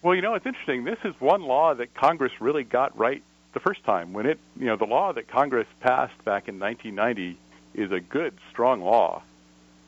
Well, 0.05 0.13
you 0.13 0.21
know, 0.21 0.35
it's 0.35 0.45
interesting. 0.45 0.83
This 0.83 0.99
is 1.03 1.15
one 1.17 1.41
law 1.41 1.73
that 1.73 1.95
Congress 1.95 2.31
really 2.39 2.63
got 2.63 2.95
right 2.95 3.23
the 3.55 3.59
first 3.59 3.83
time. 3.85 4.13
When 4.13 4.27
it, 4.27 4.39
you 4.55 4.67
know, 4.67 4.77
the 4.77 4.85
law 4.85 5.11
that 5.11 5.27
Congress 5.27 5.65
passed 5.79 6.23
back 6.23 6.47
in 6.47 6.59
1990 6.59 7.39
is 7.73 7.91
a 7.91 7.99
good, 7.99 8.35
strong 8.51 8.81
law. 8.81 9.23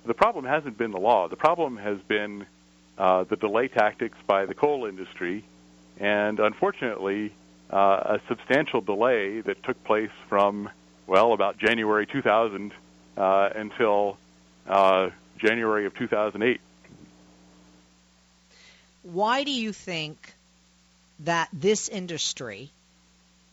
The 0.08 0.16
problem 0.16 0.44
hasn't 0.44 0.76
been 0.76 0.90
the 0.90 0.98
law. 0.98 1.28
The 1.28 1.36
problem 1.36 1.78
has 1.78 2.00
been 2.08 2.48
uh, 2.98 3.26
the 3.26 3.36
delay 3.36 3.68
tactics 3.68 4.18
by 4.26 4.48
the 4.48 4.56
coal 4.56 4.88
industry 4.88 5.46
and 6.00 6.40
unfortunately, 6.40 7.32
uh, 7.72 8.18
a 8.18 8.22
substantial 8.28 8.82
delay 8.82 9.42
that 9.42 9.62
took 9.62 9.84
place 9.84 10.10
from 10.30 10.68
well 11.06 11.34
about 11.34 11.60
January 11.60 12.08
2000 12.08 12.74
uh, 13.18 13.50
until 13.56 14.18
uh, 14.68 15.12
January 15.38 15.86
of 15.86 15.94
2008. 15.94 16.60
Why 19.08 19.46
do 19.46 19.52
you 19.52 19.72
think 19.72 20.18
that 21.22 21.48
this 21.54 21.88
industry 21.88 22.72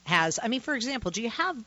has? 0.04 0.40
I 0.42 0.48
mean, 0.48 0.60
for 0.60 0.74
example, 0.74 1.12
do 1.12 1.22
you 1.22 1.30
have 1.30 1.62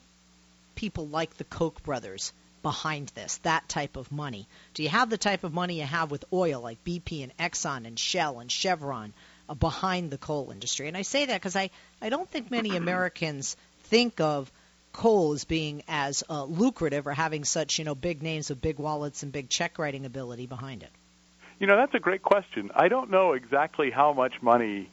people 0.75 1.07
like 1.07 1.37
the 1.37 1.45
Koch 1.45 1.81
brothers 1.83 2.33
behind 2.63 3.13
this, 3.15 3.37
that 3.43 3.69
type 3.69 3.95
of 3.95 4.11
money? 4.11 4.45
Do 4.73 4.83
you 4.83 4.89
have 4.89 5.09
the 5.09 5.17
type 5.17 5.45
of 5.45 5.53
money 5.53 5.79
you 5.79 5.85
have 5.85 6.11
with 6.11 6.25
oil, 6.33 6.59
like 6.59 6.83
BP 6.83 7.23
and 7.23 7.37
Exxon 7.37 7.87
and 7.87 7.97
Shell 7.97 8.41
and 8.41 8.51
Chevron, 8.51 9.13
uh, 9.47 9.53
behind 9.53 10.11
the 10.11 10.17
coal 10.17 10.51
industry? 10.51 10.89
And 10.89 10.97
I 10.97 11.03
say 11.03 11.25
that 11.25 11.39
because 11.39 11.55
I, 11.55 11.69
I 12.01 12.09
don't 12.09 12.29
think 12.29 12.51
many 12.51 12.75
Americans 12.75 13.55
think 13.83 14.19
of 14.19 14.51
coal 14.91 15.31
as 15.31 15.45
being 15.45 15.83
as 15.87 16.25
uh, 16.29 16.43
lucrative 16.43 17.07
or 17.07 17.13
having 17.13 17.45
such 17.45 17.79
you 17.79 17.85
know 17.85 17.95
big 17.95 18.21
names 18.21 18.49
with 18.49 18.59
big 18.59 18.79
wallets 18.79 19.23
and 19.23 19.31
big 19.31 19.47
check 19.47 19.79
writing 19.79 20.05
ability 20.05 20.45
behind 20.45 20.83
it. 20.83 20.89
You 21.59 21.65
know, 21.65 21.75
that's 21.75 21.95
a 21.95 21.99
great 21.99 22.21
question. 22.21 22.69
I 22.75 22.87
don't 22.87 23.09
know 23.09 23.33
exactly 23.33 23.89
how 23.89 24.13
much 24.13 24.41
money 24.41 24.89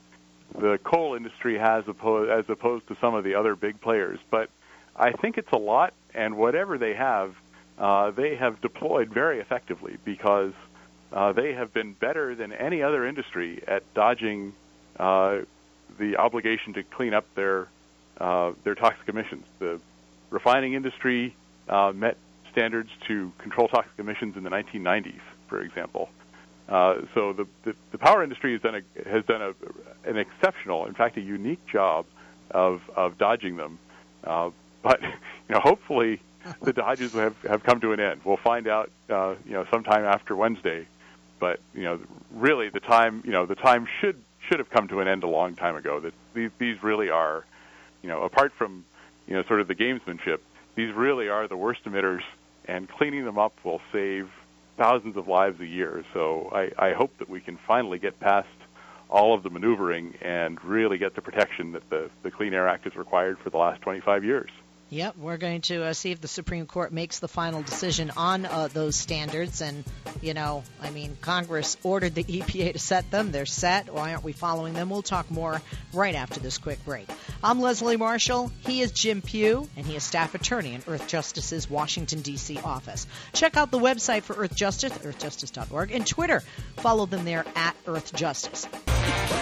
the 0.59 0.79
coal 0.83 1.15
industry 1.15 1.59
has 1.59 1.85
opposed, 1.87 2.31
as 2.31 2.45
opposed 2.49 2.89
to 2.89 2.97
some 3.01 3.15
of 3.15 3.25
the 3.25 3.35
other 3.35 3.55
big 3.55 3.81
players, 3.81 4.19
but 4.31 4.49
I 4.97 5.13
think 5.13 5.37
it's 5.37 5.53
a 5.53 5.59
lot, 5.59 5.93
and 6.15 6.37
whatever 6.37 6.79
they 6.79 6.95
have, 6.95 7.35
uh, 7.79 8.13
they 8.13 8.37
have 8.37 8.61
deployed 8.61 9.13
very 9.13 9.41
effectively 9.41 9.99
because 10.05 10.53
uh, 11.13 11.33
they 11.33 11.53
have 11.53 11.75
been 11.75 11.93
better 11.93 12.35
than 12.35 12.53
any 12.53 12.83
other 12.83 13.07
industry 13.07 13.63
at 13.67 13.83
dodging 13.95 14.55
uh, 14.99 15.41
the 15.99 16.17
obligation 16.17 16.73
to 16.75 16.83
clean 16.83 17.15
up 17.15 17.27
their 17.35 17.69
uh, 18.19 18.53
their 18.63 18.77
toxic 18.77 19.09
emissions. 19.09 19.45
The 19.59 19.81
refining 20.31 20.75
industry 20.75 21.37
uh, 21.69 21.93
met 21.93 22.17
standards 22.53 22.91
to 23.09 23.33
control 23.39 23.67
toxic 23.67 23.99
emissions 23.99 24.37
in 24.37 24.45
the 24.45 24.51
1990s, 24.51 25.21
for 25.49 25.61
example. 25.61 26.09
Uh, 26.11 26.24
so 26.69 27.33
the, 27.33 27.47
the, 27.65 27.75
the 27.93 27.99
power 27.99 28.23
industry 28.23 28.53
has 28.53 28.63
done 28.63 28.75
a, 28.77 29.09
has 29.09 29.25
done 29.27 29.43
a, 29.43 29.55
an 30.09 30.17
exceptional, 30.17 30.87
in 30.87 30.95
fact, 30.95 31.17
a 31.17 31.21
unique 31.21 31.65
job 31.67 32.07
of 32.51 32.83
of 32.95 33.19
dodging 33.19 33.57
them. 33.57 33.79
Uh, 34.23 34.51
but 34.83 35.03
you 35.03 35.55
know, 35.55 35.61
hopefully, 35.61 36.21
the 36.63 36.73
dodges 36.73 37.13
have 37.13 37.41
have 37.43 37.63
come 37.63 37.81
to 37.81 37.93
an 37.93 38.01
end. 38.01 38.23
We'll 38.25 38.37
find 38.37 38.67
out, 38.67 38.91
uh, 39.11 39.35
you 39.47 39.53
know, 39.53 39.67
sometime 39.71 40.05
after 40.05 40.35
Wednesday. 40.37 40.87
But 41.39 41.61
you 41.75 41.83
know, 41.83 42.01
really, 42.33 42.71
the 42.71 42.81
time 42.81 43.23
you 43.25 43.33
know 43.33 43.47
the 43.47 43.57
time 43.57 43.87
should 44.01 44.21
should 44.49 44.59
have 44.59 44.71
come 44.71 44.89
to 44.89 45.01
an 45.01 45.09
end 45.09 45.25
a 45.25 45.29
long 45.29 45.55
time 45.55 45.77
ago. 45.77 46.01
That 46.01 46.15
these 46.33 46.51
these 46.59 46.83
really 46.83 47.11
are, 47.11 47.45
you 48.03 48.09
know, 48.09 48.23
apart 48.23 48.53
from 48.57 48.85
you 49.27 49.35
know 49.35 49.43
sort 49.45 49.61
of 49.61 49.69
the 49.69 49.75
gamesmanship, 49.75 50.39
these 50.75 50.95
really 50.95 51.29
are 51.29 51.49
the 51.49 51.57
worst 51.57 51.85
emitters, 51.85 52.23
and 52.67 52.89
cleaning 52.89 53.25
them 53.25 53.39
up 53.39 53.53
will 53.65 53.81
save 53.93 54.31
thousands 54.77 55.17
of 55.17 55.29
lives 55.29 55.61
a 55.61 55.67
year. 55.67 56.05
So 56.13 56.51
I, 56.53 56.71
I 56.79 56.93
hope 56.93 57.17
that 57.19 57.29
we 57.29 57.41
can 57.41 57.59
finally 57.67 57.99
get 57.99 58.19
past 58.21 58.49
all 59.09 59.35
of 59.35 59.43
the 59.43 59.51
maneuvering 59.51 60.15
and 60.21 60.63
really 60.65 60.99
get 60.99 61.15
the 61.15 61.23
protection 61.23 61.73
that 61.73 61.89
the, 61.91 62.11
the 62.23 62.31
Clean 62.31 62.53
Air 62.53 62.69
Act 62.69 62.85
has 62.85 62.97
required 62.97 63.39
for 63.43 63.51
the 63.51 63.59
last 63.59 63.81
25 63.83 64.25
years. 64.25 64.51
Yep, 64.95 65.17
we're 65.17 65.39
going 65.39 65.61
to 65.63 65.83
uh, 65.83 65.93
see 65.93 66.13
if 66.13 66.21
the 66.21 66.29
Supreme 66.29 66.67
Court 66.67 66.93
makes 66.93 67.19
the 67.19 67.27
final 67.27 67.63
decision 67.63 68.13
on 68.17 68.47
uh, 68.47 68.69
those 68.73 68.95
standards. 68.95 69.61
And, 69.61 69.83
you 70.23 70.35
know, 70.35 70.63
I 70.81 70.91
mean, 70.91 71.19
Congress 71.21 71.77
ordered 71.83 72.15
the 72.15 72.23
EPA 72.29 72.75
to 72.75 72.79
set 72.79 73.11
them. 73.11 73.33
They're 73.33 73.45
set. 73.45 73.93
Why 73.93 74.13
aren't 74.13 74.23
we 74.23 74.31
following 74.31 74.73
them? 74.73 74.91
We'll 74.91 75.03
talk 75.03 75.29
more 75.33 75.61
right 75.93 76.15
after 76.15 76.39
this 76.39 76.59
quick 76.59 76.85
break. 76.85 77.09
I'm 77.43 77.61
Leslie 77.61 77.97
Marshall. 77.97 78.53
He 78.61 78.83
is 78.83 78.93
Jim 78.93 79.21
Pew, 79.21 79.69
and 79.77 79.85
he 79.85 79.97
is 79.97 80.05
staff 80.05 80.37
attorney 80.37 80.75
in 80.75 80.83
Earthjustice's 80.83 81.69
Washington, 81.69 82.21
D.C. 82.21 82.61
office. 82.65 83.09
Check 83.33 83.57
out 83.57 83.73
the 83.73 83.81
website 83.81 84.23
for 84.23 84.35
Earthjustice, 84.35 84.93
earthjustice.org, 84.93 85.91
and 85.91 86.07
Twitter. 86.07 86.39
Follow 86.77 87.07
them 87.07 87.25
there 87.25 87.45
at 87.57 87.75
Earthjustice. 87.85 88.69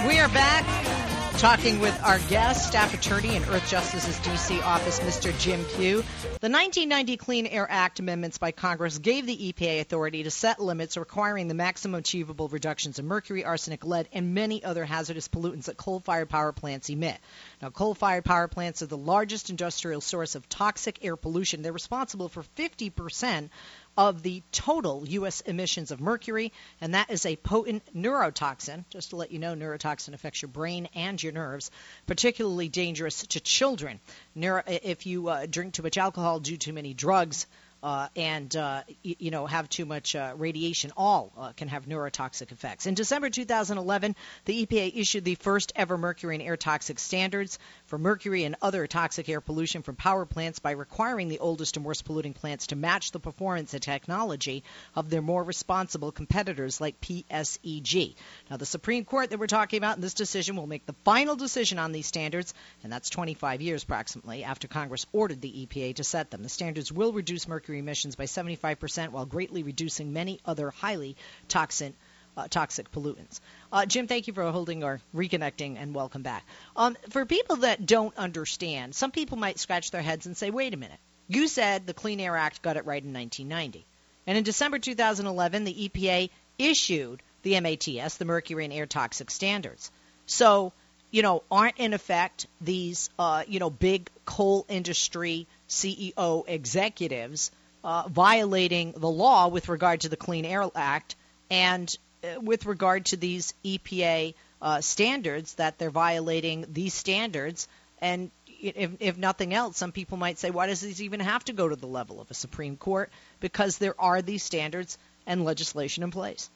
We 0.09 0.19
are 0.19 0.29
back 0.29 1.12
talking 1.43 1.81
with 1.81 2.01
our 2.05 2.21
guest, 2.29 2.69
staff 2.69 2.95
attorney 2.95 3.35
in 3.35 3.43
Earthjustice's 3.43 4.17
D.C. 4.21 4.61
office, 4.61 5.01
Mr. 5.01 5.37
Jim 5.41 5.65
Pew. 5.75 5.97
The 6.41 6.49
1990 6.49 7.17
Clean 7.17 7.47
Air 7.49 7.67
Act 7.69 7.99
amendments 7.99 8.39
by 8.39 8.53
Congress 8.53 8.99
gave 8.99 9.27
the 9.27 9.53
EPA 9.53 9.81
authority 9.81 10.23
to 10.23 10.31
set 10.31 10.61
limits 10.61 10.97
requiring 10.97 11.49
the 11.49 11.55
maximum 11.55 11.99
achievable 11.99 12.47
reductions 12.47 13.01
of 13.01 13.07
mercury, 13.07 13.45
arsenic, 13.45 13.85
lead, 13.85 14.09
and 14.13 14.35
many 14.35 14.63
other 14.63 14.85
hazardous 14.85 15.27
pollutants 15.27 15.65
that 15.65 15.77
coal-fired 15.77 16.29
power 16.29 16.53
plants 16.53 16.89
emit. 16.89 17.19
Now, 17.61 17.71
coal-fired 17.71 18.25
power 18.25 18.47
plants 18.47 18.81
are 18.83 18.87
the 18.87 18.97
largest 18.97 19.51
industrial 19.51 20.01
source 20.01 20.37
of 20.37 20.49
toxic 20.49 21.05
air 21.05 21.17
pollution. 21.17 21.63
They're 21.63 21.73
responsible 21.73 22.29
for 22.29 22.45
50 22.45 22.91
percent 22.91 23.51
of 23.97 24.23
the 24.23 24.43
total 24.53 25.07
U.S. 25.07 25.41
emissions 25.43 25.91
of 25.91 26.01
mercury, 26.01 26.53
and 26.81 26.95
that 26.95 27.11
is 27.11 27.27
a 27.27 27.37
potent 27.37 27.83
neurotoxin. 27.95 28.85
Just 28.91 29.11
to 29.11 29.17
let 29.17 29.31
you 29.31 29.39
know, 29.39 29.55
neurotoxin 29.55 30.15
affects 30.15 30.43
your 30.43 30.49
brain 30.49 30.89
and 30.95 31.23
your 31.23 31.33
nerves, 31.33 31.71
particularly 32.07 32.69
dangerous 32.69 33.27
to 33.29 33.41
children. 33.41 34.01
Neuro, 34.35 34.63
if 34.67 35.07
you 35.07 35.29
uh, 35.29 35.47
drink 35.47 35.75
too 35.75 35.83
much 35.83 35.99
alcohol, 35.99 36.41
do 36.41 36.57
too 36.57 36.73
many 36.73 36.95
drugs, 36.95 37.47
uh, 37.83 38.09
and 38.17 38.55
uh, 38.57 38.83
y- 39.05 39.17
you 39.19 39.31
know 39.31 39.47
have 39.47 39.69
too 39.69 39.85
much 39.85 40.15
uh, 40.15 40.35
radiation, 40.37 40.93
all 40.97 41.33
uh, 41.37 41.53
can 41.53 41.69
have 41.69 41.87
neurotoxic 41.87 42.53
effects. 42.53 42.87
In 42.87 42.95
December 42.95 43.31
2011, 43.31 44.15
the 44.45 44.67
EPA 44.67 44.93
issued 44.95 45.25
the 45.25 45.35
first 45.37 45.73
ever 45.77 45.99
mercury 45.99 46.35
and 46.37 46.43
air 46.43 46.57
toxic 46.57 46.99
standards 46.99 47.59
for 47.87 47.99
mercury 47.99 48.45
and 48.45 48.57
other 48.63 48.87
toxic 48.87 49.29
air 49.29 49.41
pollution 49.41 49.83
from 49.83 49.97
power 49.97 50.25
plants 50.27 50.59
by 50.59 50.73
requiring 50.73 51.29
the 51.29 51.39
oldest 51.39 51.77
and 51.77 51.85
worst 51.85 52.05
polluting 52.05 52.35
plants 52.35 52.69
to 52.69 52.77
match 52.77 53.11
the 53.11 53.21
performance 53.21 53.75
and 53.75 53.83
technology 53.83 54.63
of 54.95 55.11
their 55.11 55.23
more 55.23 55.43
responsible 55.43 56.13
competitors 56.13 56.81
like 56.81 57.01
PSEG. 57.01 58.15
Now, 58.51 58.57
the 58.57 58.67
Supreme 58.67 59.05
Court 59.05 59.31
that 59.31 59.39
we're 59.39 59.47
talking 59.47 59.79
about 59.79 59.97
in 59.97 60.03
this 60.03 60.15
decision 60.15 60.57
will 60.57 60.67
make 60.67 60.87
the 60.87 60.95
final 61.05 61.37
decision 61.37 61.79
on 61.79 61.93
these 61.93 62.07
standards, 62.07 62.55
and 62.83 62.93
that's 62.93 63.11
25 63.11 63.61
years 63.61 63.83
approximately 63.83 64.45
after 64.45 64.69
Congress 64.69 65.07
ordered 65.13 65.41
the 65.41 65.67
EPA 65.67 65.97
to 65.97 66.05
set 66.05 66.31
them. 66.31 66.43
The 66.43 66.49
standards 66.49 66.93
will 66.93 67.13
reduce 67.13 67.49
mercury 67.49 67.72
emissions 67.79 68.17
by 68.17 68.25
75% 68.25 69.11
while 69.11 69.27
greatly 69.27 69.63
reducing 69.63 70.13
many 70.13 70.41
other 70.45 70.71
highly 70.71 71.17
toxic 71.49 71.95
uh, 72.37 72.49
toxic 72.49 72.91
pollutants. 72.91 73.41
Uh, 73.71 73.87
Jim, 73.87 74.07
thank 74.07 74.27
you 74.27 74.33
for 74.33 74.51
holding 74.51 74.83
or 74.83 75.01
reconnecting, 75.15 75.77
and 75.79 75.95
welcome 75.95 76.23
back. 76.23 76.45
Um, 76.77 76.97
for 77.11 77.27
people 77.27 77.57
that 77.57 77.85
don't 77.85 78.17
understand, 78.17 78.95
some 78.95 79.11
people 79.11 79.37
might 79.37 79.59
scratch 79.59 79.91
their 79.91 80.03
heads 80.03 80.27
and 80.27 80.37
say, 80.37 80.51
"Wait 80.51 80.75
a 80.75 80.77
minute, 80.77 80.99
you 81.29 81.49
said 81.49 81.87
the 81.87 81.95
Clean 81.95 82.19
Air 82.19 82.37
Act 82.37 82.63
got 82.63 82.77
it 82.77 82.87
right 82.87 83.03
in 83.03 83.13
1990, 83.13 83.85
and 84.27 84.39
in 84.39 84.45
December 84.45 84.79
2011, 84.79 85.65
the 85.65 85.89
EPA 85.89 86.31
issued 86.59 87.23
the 87.43 87.61
MATS, 87.61 88.17
the 88.17 88.25
Mercury 88.25 88.65
and 88.65 88.73
Air 88.73 88.87
Toxic 88.87 89.31
Standards. 89.31 89.91
So, 90.27 90.73
you 91.11 91.23
know, 91.23 91.43
aren't 91.51 91.79
in 91.79 91.93
effect 91.93 92.47
these, 92.61 93.11
uh, 93.19 93.43
you 93.47 93.59
know, 93.59 93.71
big 93.71 94.09
coal 94.25 94.65
industry 94.69 95.47
CEO 95.69 96.45
executives 96.47 97.51
uh, 97.85 98.09
violating 98.09 98.93
the 98.93 99.11
law 99.11 99.49
with 99.49 99.69
regard 99.69 100.01
to 100.03 100.09
the 100.09 100.17
Clean 100.17 100.45
Air 100.45 100.69
Act 100.75 101.17
and 101.51 101.95
uh, 102.23 102.41
with 102.41 102.67
regard 102.67 103.07
to 103.07 103.17
these 103.17 103.55
EPA 103.65 104.35
uh, 104.61 104.81
standards 104.81 105.55
that 105.55 105.79
they're 105.79 105.91
violating 105.91 106.67
these 106.69 106.95
standards. 106.95 107.69
And 108.01 108.31
if, 108.47 108.93
if 109.01 109.19
nothing 109.19 109.53
else, 109.53 109.77
some 109.77 109.93
people 109.93 110.17
might 110.17 110.39
say, 110.39 110.51
why 110.51 110.67
does 110.67 110.81
this 110.81 111.01
even 111.01 111.21
have 111.21 111.45
to 111.47 111.53
go 111.53 111.69
to 111.69 111.77
the 111.77 111.87
level 111.87 112.21
of 112.21 112.31
a 112.31 112.35
Supreme 112.35 112.77
Court? 112.77 113.11
Because 113.41 113.79
there 113.79 113.95
are 114.01 114.23
these 114.23 114.43
standards 114.43 114.99
and 115.27 115.45
legislation 115.45 116.05
in 116.05 116.11
place. 116.11 116.51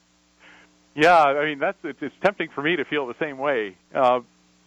Yeah, 0.95 1.15
I 1.15 1.45
mean 1.45 1.59
that's 1.59 1.77
it's, 1.83 1.99
it's 2.01 2.15
tempting 2.23 2.49
for 2.55 2.63
me 2.63 2.75
to 2.75 2.83
feel 2.83 3.05
the 3.05 3.15
same 3.19 3.37
way. 3.37 3.77
Uh, 3.93 4.21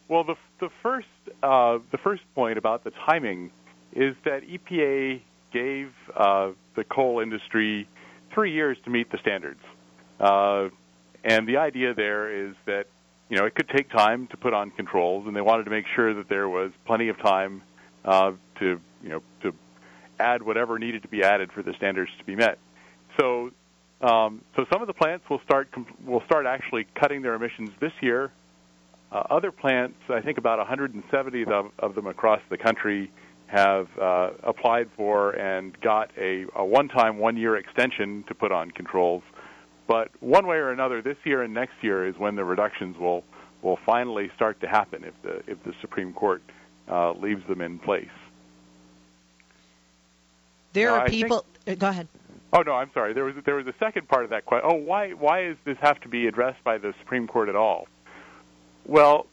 well, 0.06 0.22
the 0.22 0.36
the 0.60 0.68
first 0.80 1.08
uh, 1.42 1.78
the 1.90 1.98
first 1.98 2.22
point 2.36 2.56
about 2.56 2.84
the 2.84 2.92
timing 3.04 3.50
is 3.92 4.14
that 4.24 4.42
EPA 4.42 5.22
gave 5.52 5.92
uh, 6.16 6.50
the 6.76 6.84
coal 6.84 7.20
industry 7.20 7.88
three 8.32 8.52
years 8.52 8.76
to 8.84 8.90
meet 8.90 9.10
the 9.10 9.18
standards. 9.18 9.60
Uh, 10.18 10.68
and 11.24 11.48
the 11.48 11.56
idea 11.56 11.94
there 11.94 12.48
is 12.48 12.54
that 12.66 12.84
you 13.28 13.36
know 13.36 13.44
it 13.44 13.54
could 13.54 13.68
take 13.68 13.90
time 13.90 14.26
to 14.28 14.36
put 14.36 14.54
on 14.54 14.70
controls, 14.70 15.26
and 15.26 15.36
they 15.36 15.40
wanted 15.40 15.64
to 15.64 15.70
make 15.70 15.86
sure 15.94 16.14
that 16.14 16.28
there 16.28 16.48
was 16.48 16.72
plenty 16.86 17.08
of 17.08 17.18
time 17.18 17.62
uh, 18.04 18.32
to 18.58 18.80
you 19.02 19.08
know 19.08 19.22
to 19.42 19.54
add 20.18 20.42
whatever 20.42 20.78
needed 20.78 21.02
to 21.02 21.08
be 21.08 21.22
added 21.22 21.50
for 21.52 21.62
the 21.62 21.72
standards 21.74 22.10
to 22.18 22.24
be 22.24 22.36
met. 22.36 22.58
So 23.18 23.50
um, 24.00 24.42
so 24.56 24.64
some 24.72 24.80
of 24.80 24.86
the 24.86 24.94
plants 24.94 25.28
will 25.28 25.40
start 25.44 25.68
will 26.04 26.22
start 26.24 26.46
actually 26.46 26.86
cutting 26.94 27.22
their 27.22 27.34
emissions 27.34 27.70
this 27.80 27.92
year. 28.00 28.32
Uh, 29.12 29.24
other 29.28 29.50
plants, 29.50 29.98
I 30.08 30.20
think 30.20 30.38
about 30.38 30.58
170 30.58 31.44
of, 31.46 31.72
of 31.80 31.94
them 31.96 32.06
across 32.06 32.40
the 32.48 32.56
country, 32.56 33.10
have 33.50 33.88
uh, 34.00 34.30
applied 34.44 34.88
for 34.96 35.32
and 35.32 35.78
got 35.80 36.10
a, 36.16 36.46
a 36.54 36.64
one-time 36.64 37.18
one-year 37.18 37.56
extension 37.56 38.24
to 38.28 38.34
put 38.34 38.52
on 38.52 38.70
controls. 38.70 39.22
But 39.88 40.10
one 40.20 40.46
way 40.46 40.56
or 40.56 40.70
another, 40.70 41.02
this 41.02 41.16
year 41.24 41.42
and 41.42 41.52
next 41.52 41.74
year 41.82 42.06
is 42.06 42.16
when 42.16 42.36
the 42.36 42.44
reductions 42.44 42.96
will 42.96 43.24
will 43.62 43.78
finally 43.84 44.30
start 44.36 44.60
to 44.60 44.68
happen 44.68 45.04
if 45.04 45.14
the 45.22 45.42
if 45.50 45.62
the 45.64 45.74
Supreme 45.80 46.12
Court 46.12 46.42
uh, 46.88 47.12
leaves 47.12 47.46
them 47.48 47.60
in 47.60 47.78
place. 47.78 48.08
There 50.72 50.92
are 50.92 51.06
people. 51.06 51.44
Think, 51.64 51.78
uh, 51.78 51.80
go 51.80 51.88
ahead. 51.88 52.08
Oh 52.52 52.62
no, 52.62 52.74
I'm 52.74 52.90
sorry. 52.94 53.12
There 53.14 53.24
was 53.24 53.34
there 53.44 53.56
was 53.56 53.66
a 53.66 53.74
second 53.80 54.08
part 54.08 54.24
of 54.24 54.30
that 54.30 54.46
question. 54.46 54.70
Oh, 54.72 54.76
why 54.76 55.10
why 55.10 55.48
does 55.48 55.56
this 55.64 55.76
have 55.80 56.00
to 56.02 56.08
be 56.08 56.28
addressed 56.28 56.62
by 56.62 56.78
the 56.78 56.94
Supreme 57.00 57.26
Court 57.26 57.48
at 57.48 57.56
all? 57.56 57.88
Well, 58.86 59.26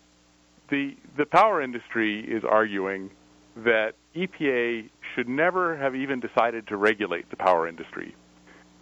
the 0.69 0.95
the 1.17 1.25
power 1.25 1.61
industry 1.61 2.19
is 2.19 2.43
arguing 2.43 3.11
that 3.57 3.93
EPA 4.17 4.89
should 5.15 5.29
never 5.29 5.77
have 5.77 5.95
even 5.95 6.19
decided 6.19 6.67
to 6.67 6.77
regulate 6.77 7.29
the 7.29 7.35
power 7.35 7.67
industry. 7.67 8.15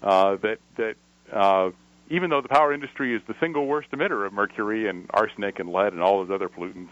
Uh, 0.01 0.37
that 0.37 0.57
that 0.77 0.95
uh, 1.31 1.71
even 2.09 2.29
though 2.29 2.41
the 2.41 2.49
power 2.49 2.73
industry 2.73 3.15
is 3.15 3.21
the 3.27 3.35
single 3.39 3.65
worst 3.65 3.89
emitter 3.91 4.25
of 4.25 4.33
mercury 4.33 4.87
and 4.87 5.09
arsenic 5.13 5.59
and 5.59 5.69
lead 5.71 5.93
and 5.93 6.01
all 6.01 6.23
those 6.23 6.33
other 6.33 6.49
pollutants, 6.49 6.89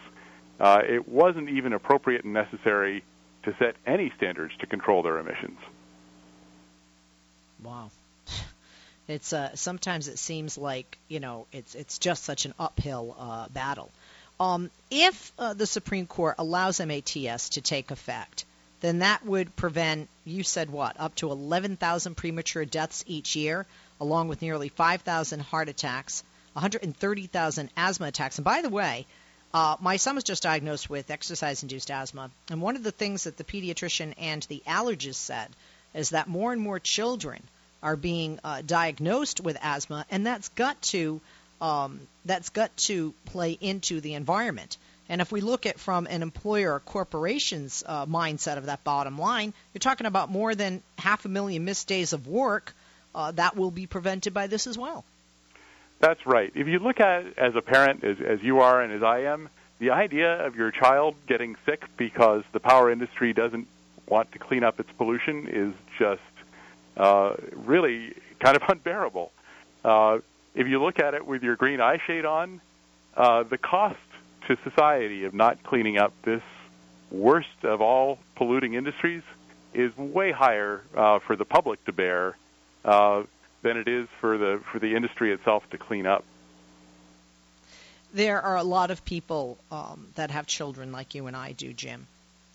uh, 0.59 0.79
it 0.83 1.07
wasn't 1.07 1.49
even 1.49 1.73
appropriate 1.73 2.23
and 2.23 2.33
necessary 2.33 3.03
to 3.43 3.55
set 3.59 3.75
any 3.85 4.11
standards 4.17 4.53
to 4.59 4.65
control 4.65 5.03
their 5.03 5.19
emissions. 5.19 5.59
Wow. 7.61 7.91
It's 9.07 9.33
uh, 9.33 9.55
sometimes 9.55 10.07
it 10.07 10.17
seems 10.17 10.57
like 10.57 10.97
you 11.09 11.19
know 11.19 11.45
it's 11.51 11.75
it's 11.75 11.99
just 11.99 12.23
such 12.23 12.45
an 12.45 12.53
uphill 12.57 13.15
uh, 13.19 13.49
battle. 13.49 13.91
Um, 14.43 14.71
if 14.91 15.31
uh, 15.39 15.53
the 15.53 15.65
Supreme 15.65 16.05
Court 16.05 16.35
allows 16.37 16.81
MATS 16.81 17.49
to 17.49 17.61
take 17.61 17.91
effect, 17.91 18.43
then 18.81 18.99
that 18.99 19.25
would 19.25 19.55
prevent, 19.55 20.09
you 20.25 20.43
said 20.43 20.69
what, 20.69 20.99
up 20.99 21.15
to 21.15 21.31
11,000 21.31 22.15
premature 22.15 22.65
deaths 22.65 23.05
each 23.07 23.37
year, 23.37 23.65
along 24.01 24.27
with 24.27 24.41
nearly 24.41 24.67
5,000 24.67 25.39
heart 25.39 25.69
attacks, 25.69 26.25
130,000 26.53 27.69
asthma 27.77 28.07
attacks. 28.07 28.37
And 28.37 28.43
by 28.43 28.61
the 28.61 28.69
way, 28.69 29.05
uh, 29.53 29.77
my 29.79 29.95
son 29.95 30.15
was 30.15 30.25
just 30.25 30.43
diagnosed 30.43 30.89
with 30.89 31.09
exercise 31.09 31.63
induced 31.63 31.89
asthma. 31.89 32.29
And 32.49 32.61
one 32.61 32.75
of 32.75 32.83
the 32.83 32.91
things 32.91 33.23
that 33.23 33.37
the 33.37 33.45
pediatrician 33.45 34.13
and 34.17 34.43
the 34.43 34.61
allergist 34.67 35.15
said 35.15 35.47
is 35.93 36.09
that 36.09 36.27
more 36.27 36.51
and 36.51 36.61
more 36.61 36.79
children 36.79 37.41
are 37.81 37.95
being 37.95 38.41
uh, 38.43 38.61
diagnosed 38.65 39.39
with 39.39 39.57
asthma, 39.61 40.05
and 40.11 40.27
that's 40.27 40.49
got 40.49 40.81
to 40.81 41.21
um, 41.63 42.01
that's 42.25 42.49
got 42.49 42.75
to 42.75 43.13
play 43.25 43.53
into 43.53 44.01
the 44.01 44.15
environment. 44.15 44.77
And 45.07 45.21
if 45.21 45.31
we 45.31 45.41
look 45.41 45.65
at 45.65 45.79
from 45.79 46.07
an 46.07 46.21
employer 46.21 46.73
or 46.73 46.79
corporation's 46.81 47.83
uh, 47.85 48.05
mindset 48.05 48.57
of 48.57 48.65
that 48.65 48.83
bottom 48.83 49.17
line, 49.17 49.53
you're 49.73 49.79
talking 49.79 50.05
about 50.05 50.29
more 50.29 50.55
than 50.55 50.83
half 50.97 51.23
a 51.25 51.29
million 51.29 51.63
missed 51.63 51.87
days 51.87 52.11
of 52.11 52.27
work 52.27 52.75
uh, 53.15 53.31
that 53.31 53.55
will 53.55 53.71
be 53.71 53.87
prevented 53.87 54.33
by 54.33 54.47
this 54.47 54.67
as 54.67 54.77
well. 54.77 55.05
That's 55.99 56.25
right. 56.25 56.51
If 56.53 56.67
you 56.67 56.79
look 56.79 56.99
at 56.99 57.25
it 57.25 57.37
as 57.37 57.55
a 57.55 57.61
parent, 57.61 58.03
as, 58.03 58.17
as 58.19 58.41
you 58.41 58.59
are 58.59 58.81
and 58.81 58.91
as 58.91 59.03
I 59.03 59.19
am, 59.19 59.49
the 59.79 59.91
idea 59.91 60.45
of 60.45 60.55
your 60.55 60.71
child 60.71 61.15
getting 61.27 61.55
sick 61.65 61.83
because 61.95 62.43
the 62.51 62.59
power 62.59 62.91
industry 62.91 63.31
doesn't 63.31 63.67
want 64.07 64.33
to 64.33 64.39
clean 64.39 64.65
up 64.65 64.81
its 64.81 64.89
pollution 64.97 65.47
is 65.47 65.73
just 65.97 66.21
uh, 66.97 67.35
really 67.53 68.13
kind 68.39 68.57
of 68.57 68.63
unbearable. 68.67 69.31
Uh, 69.85 70.19
if 70.55 70.67
you 70.67 70.81
look 70.81 70.99
at 70.99 71.13
it 71.13 71.25
with 71.25 71.43
your 71.43 71.55
green 71.55 71.81
eye 71.81 71.99
shade 72.05 72.25
on, 72.25 72.61
uh, 73.15 73.43
the 73.43 73.57
cost 73.57 73.97
to 74.47 74.57
society 74.63 75.23
of 75.25 75.33
not 75.33 75.63
cleaning 75.63 75.97
up 75.97 76.13
this 76.23 76.41
worst 77.11 77.63
of 77.63 77.81
all 77.81 78.19
polluting 78.35 78.73
industries 78.73 79.23
is 79.73 79.95
way 79.97 80.31
higher 80.31 80.81
uh, 80.95 81.19
for 81.19 81.35
the 81.35 81.45
public 81.45 81.83
to 81.85 81.91
bear 81.91 82.37
uh, 82.85 83.23
than 83.61 83.77
it 83.77 83.87
is 83.87 84.07
for 84.19 84.37
the 84.37 84.61
for 84.71 84.79
the 84.79 84.95
industry 84.95 85.31
itself 85.31 85.63
to 85.71 85.77
clean 85.77 86.05
up. 86.05 86.23
There 88.13 88.41
are 88.41 88.57
a 88.57 88.63
lot 88.63 88.91
of 88.91 89.03
people 89.05 89.57
um, 89.71 90.09
that 90.15 90.29
have 90.29 90.45
children 90.45 90.91
like 90.91 91.15
you 91.15 91.25
and 91.27 91.35
I 91.35 91.53
do, 91.53 91.73
Jim. 91.73 92.07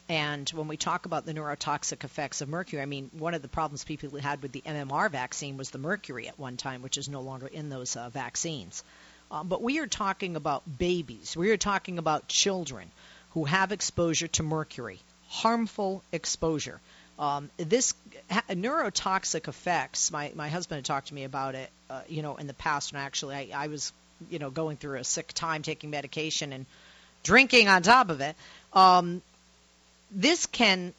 And 0.08 0.48
when 0.50 0.68
we 0.68 0.78
talk 0.78 1.04
about 1.04 1.26
the 1.26 1.34
neurotoxic 1.34 2.02
effects 2.02 2.40
of 2.40 2.48
mercury, 2.48 2.80
I 2.80 2.86
mean, 2.86 3.10
one 3.12 3.34
of 3.34 3.42
the 3.42 3.48
problems 3.48 3.84
people 3.84 4.18
had 4.18 4.40
with 4.40 4.52
the 4.52 4.62
MMR 4.62 5.10
vaccine 5.10 5.58
was 5.58 5.70
the 5.70 5.78
mercury 5.78 6.28
at 6.28 6.38
one 6.38 6.56
time, 6.56 6.80
which 6.80 6.96
is 6.96 7.08
no 7.08 7.20
longer 7.20 7.46
in 7.46 7.68
those 7.68 7.94
uh, 7.94 8.08
vaccines. 8.08 8.82
Um, 9.30 9.48
but 9.48 9.62
we 9.62 9.80
are 9.80 9.86
talking 9.86 10.36
about 10.36 10.62
babies. 10.78 11.36
We 11.36 11.50
are 11.50 11.58
talking 11.58 11.98
about 11.98 12.26
children 12.26 12.90
who 13.30 13.44
have 13.44 13.72
exposure 13.72 14.28
to 14.28 14.42
mercury, 14.42 15.00
harmful 15.28 16.02
exposure. 16.10 16.80
Um, 17.18 17.50
this 17.58 17.92
ha- 18.30 18.44
neurotoxic 18.48 19.46
effects. 19.48 20.10
My 20.10 20.32
my 20.34 20.48
husband 20.48 20.78
had 20.78 20.84
talked 20.86 21.08
to 21.08 21.14
me 21.14 21.24
about 21.24 21.54
it, 21.54 21.68
uh, 21.90 22.00
you 22.08 22.22
know, 22.22 22.36
in 22.36 22.46
the 22.46 22.54
past. 22.54 22.92
And 22.92 23.00
actually, 23.00 23.34
I, 23.34 23.64
I 23.64 23.66
was, 23.66 23.92
you 24.30 24.38
know, 24.38 24.50
going 24.50 24.78
through 24.78 25.00
a 25.00 25.04
sick 25.04 25.32
time, 25.34 25.62
taking 25.62 25.90
medication 25.90 26.52
and 26.54 26.64
drinking 27.22 27.68
on 27.68 27.82
top 27.82 28.08
of 28.08 28.20
it. 28.22 28.36
Um, 28.72 29.20
this 30.10 30.46
can 30.46 30.92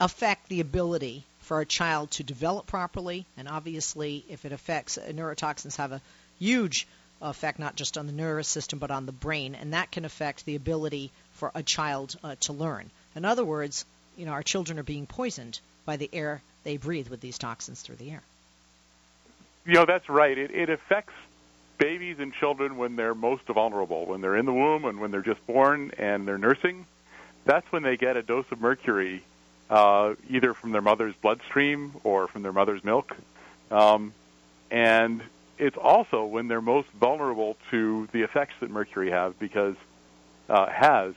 affect 0.00 0.48
the 0.48 0.60
ability 0.60 1.24
for 1.40 1.60
a 1.60 1.66
child 1.66 2.10
to 2.12 2.22
develop 2.22 2.66
properly, 2.66 3.24
and 3.36 3.48
obviously, 3.48 4.24
if 4.28 4.44
it 4.44 4.52
affects 4.52 4.98
uh, 4.98 5.12
neurotoxins, 5.14 5.76
have 5.76 5.92
a 5.92 6.00
huge 6.38 6.86
effect 7.22 7.58
not 7.58 7.76
just 7.76 7.96
on 7.96 8.06
the 8.06 8.12
nervous 8.12 8.48
system 8.48 8.78
but 8.78 8.90
on 8.90 9.06
the 9.06 9.12
brain, 9.12 9.54
and 9.54 9.72
that 9.72 9.90
can 9.90 10.04
affect 10.04 10.44
the 10.44 10.56
ability 10.56 11.10
for 11.34 11.50
a 11.54 11.62
child 11.62 12.16
uh, 12.22 12.34
to 12.40 12.52
learn. 12.52 12.90
In 13.14 13.24
other 13.24 13.44
words, 13.44 13.84
you 14.16 14.26
know, 14.26 14.32
our 14.32 14.42
children 14.42 14.78
are 14.78 14.84
being 14.84 15.06
poisoned 15.06 15.60
by 15.84 15.96
the 15.96 16.10
air 16.12 16.42
they 16.64 16.76
breathe 16.76 17.08
with 17.08 17.20
these 17.20 17.38
toxins 17.38 17.80
through 17.80 17.96
the 17.96 18.10
air. 18.10 18.22
You 19.64 19.74
know, 19.74 19.84
that's 19.86 20.08
right. 20.08 20.36
It, 20.36 20.50
it 20.50 20.68
affects 20.68 21.14
babies 21.78 22.16
and 22.18 22.32
children 22.34 22.76
when 22.76 22.96
they're 22.96 23.14
most 23.14 23.46
vulnerable, 23.46 24.06
when 24.06 24.20
they're 24.20 24.36
in 24.36 24.46
the 24.46 24.52
womb 24.52 24.84
and 24.84 25.00
when 25.00 25.10
they're 25.10 25.22
just 25.22 25.44
born 25.46 25.92
and 25.98 26.26
they're 26.26 26.38
nursing. 26.38 26.86
That's 27.46 27.70
when 27.72 27.82
they 27.82 27.96
get 27.96 28.16
a 28.16 28.22
dose 28.22 28.44
of 28.50 28.60
mercury, 28.60 29.24
uh, 29.70 30.14
either 30.28 30.52
from 30.52 30.72
their 30.72 30.82
mother's 30.82 31.14
bloodstream 31.14 31.92
or 32.04 32.28
from 32.28 32.42
their 32.42 32.52
mother's 32.52 32.84
milk. 32.84 33.16
Um, 33.70 34.12
and 34.70 35.22
it's 35.56 35.76
also 35.76 36.24
when 36.24 36.48
they're 36.48 36.60
most 36.60 36.88
vulnerable 36.90 37.56
to 37.70 38.08
the 38.12 38.22
effects 38.22 38.54
that 38.60 38.70
mercury 38.70 39.10
has 39.10 39.32
because 39.38 39.76
uh, 40.48 40.66
has 40.66 41.14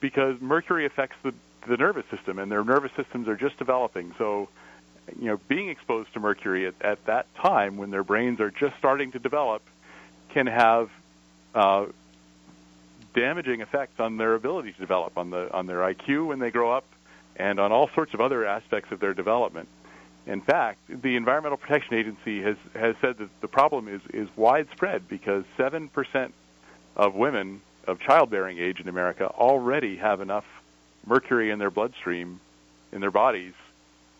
because 0.00 0.40
mercury 0.40 0.86
affects 0.86 1.16
the 1.22 1.34
the 1.68 1.76
nervous 1.76 2.04
system, 2.10 2.38
and 2.38 2.50
their 2.50 2.64
nervous 2.64 2.90
systems 2.96 3.28
are 3.28 3.36
just 3.36 3.56
developing. 3.56 4.14
So, 4.18 4.48
you 5.18 5.26
know, 5.26 5.40
being 5.48 5.68
exposed 5.68 6.12
to 6.14 6.20
mercury 6.20 6.66
at, 6.66 6.74
at 6.80 7.04
that 7.06 7.32
time 7.36 7.76
when 7.76 7.90
their 7.90 8.02
brains 8.02 8.40
are 8.40 8.50
just 8.50 8.76
starting 8.78 9.12
to 9.12 9.18
develop 9.18 9.62
can 10.30 10.46
have 10.46 10.90
uh, 11.54 11.86
damaging 13.14 13.60
effects 13.60 13.98
on 13.98 14.16
their 14.16 14.34
ability 14.34 14.72
to 14.72 14.78
develop, 14.78 15.16
on 15.18 15.30
the 15.30 15.52
on 15.52 15.66
their 15.66 15.80
IQ 15.80 16.26
when 16.26 16.38
they 16.38 16.50
grow 16.50 16.72
up, 16.72 16.84
and 17.36 17.58
on 17.58 17.72
all 17.72 17.88
sorts 17.94 18.14
of 18.14 18.20
other 18.20 18.44
aspects 18.46 18.92
of 18.92 19.00
their 19.00 19.14
development. 19.14 19.68
In 20.26 20.40
fact, 20.40 20.78
the 20.88 21.16
Environmental 21.16 21.58
Protection 21.58 21.94
Agency 21.94 22.42
has 22.42 22.56
has 22.74 22.94
said 23.00 23.18
that 23.18 23.28
the 23.40 23.48
problem 23.48 23.88
is 23.88 24.00
is 24.12 24.28
widespread 24.36 25.08
because 25.08 25.44
seven 25.56 25.88
percent 25.88 26.34
of 26.96 27.14
women 27.14 27.60
of 27.86 27.98
childbearing 27.98 28.58
age 28.58 28.78
in 28.80 28.88
America 28.88 29.26
already 29.26 29.96
have 29.96 30.20
enough 30.20 30.44
mercury 31.06 31.50
in 31.50 31.58
their 31.58 31.70
bloodstream, 31.70 32.40
in 32.92 33.00
their 33.00 33.10
bodies, 33.10 33.54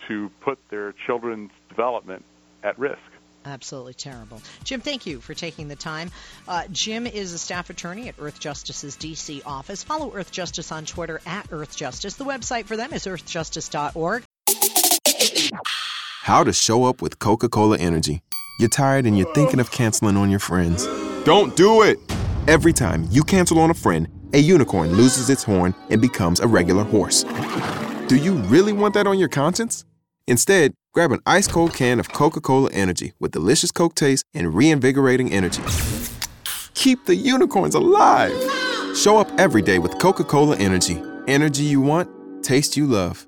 to 0.09 0.31
put 0.40 0.59
their 0.68 0.92
children's 0.92 1.52
development 1.68 2.24
at 2.62 2.78
risk. 2.78 3.00
Absolutely 3.44 3.94
terrible. 3.94 4.40
Jim, 4.64 4.81
thank 4.81 5.07
you 5.07 5.20
for 5.20 5.35
taking 5.35 5.68
the 5.68 5.76
time. 5.76 6.11
Uh, 6.46 6.64
Jim 6.70 7.07
is 7.07 7.33
a 7.33 7.38
staff 7.38 7.70
attorney 7.70 8.09
at 8.09 8.16
Earthjustice's 8.16 8.96
D.C. 8.96 9.42
office. 9.44 9.83
Follow 9.83 10.11
Earthjustice 10.11 10.70
on 10.70 10.85
Twitter 10.85 11.20
at 11.26 11.48
Earthjustice. 11.50 12.16
The 12.16 12.24
website 12.24 12.64
for 12.64 12.76
them 12.76 12.92
is 12.92 13.07
earthjustice.org. 13.07 14.24
How 16.22 16.44
to 16.44 16.52
show 16.52 16.85
up 16.85 17.02
with 17.02 17.18
Coca 17.18 17.48
Cola 17.48 17.78
Energy. 17.78 18.22
You're 18.61 18.68
tired 18.68 19.07
and 19.07 19.18
you're 19.18 19.33
thinking 19.35 19.59
of 19.59 19.70
canceling 19.72 20.16
on 20.16 20.31
your 20.31 20.38
friends. 20.38 20.87
Don't 21.24 21.57
do 21.57 21.83
it! 21.83 21.98
Every 22.46 22.72
time 22.72 23.07
you 23.11 23.22
cancel 23.22 23.59
on 23.59 23.70
a 23.70 23.74
friend, 23.74 24.09
a 24.33 24.38
unicorn 24.38 24.92
loses 24.92 25.31
its 25.31 25.42
horn 25.42 25.74
and 25.90 26.00
becomes 26.00 26.40
a 26.40 26.46
regular 26.46 26.85
horse. 26.85 27.24
Do 28.09 28.16
you 28.16 28.35
really 28.35 28.72
want 28.72 28.94
that 28.94 29.07
on 29.07 29.18
your 29.18 29.28
conscience? 29.28 29.85
Instead, 30.26 30.74
grab 30.92 31.11
an 31.11 31.20
ice 31.24 31.48
cold 31.48 31.72
can 31.72 31.98
of 31.98 32.12
Coca 32.12 32.40
Cola 32.40 32.70
Energy 32.72 33.14
with 33.18 33.33
delicious 33.33 33.72
Coke 33.72 33.94
taste 33.94 34.26
and 34.35 34.55
reinvigorating 34.55 35.33
energy. 35.33 35.62
Keep 36.74 37.07
the 37.07 37.14
unicorns 37.14 37.74
alive! 37.74 38.37
Show 38.94 39.16
up 39.16 39.31
every 39.38 39.62
day 39.62 39.78
with 39.78 39.98
Coca 39.98 40.24
Cola 40.24 40.57
Energy. 40.59 41.02
Energy 41.26 41.62
you 41.62 41.81
want, 41.81 42.11
taste 42.44 42.76
you 42.76 42.87
love. 42.87 43.26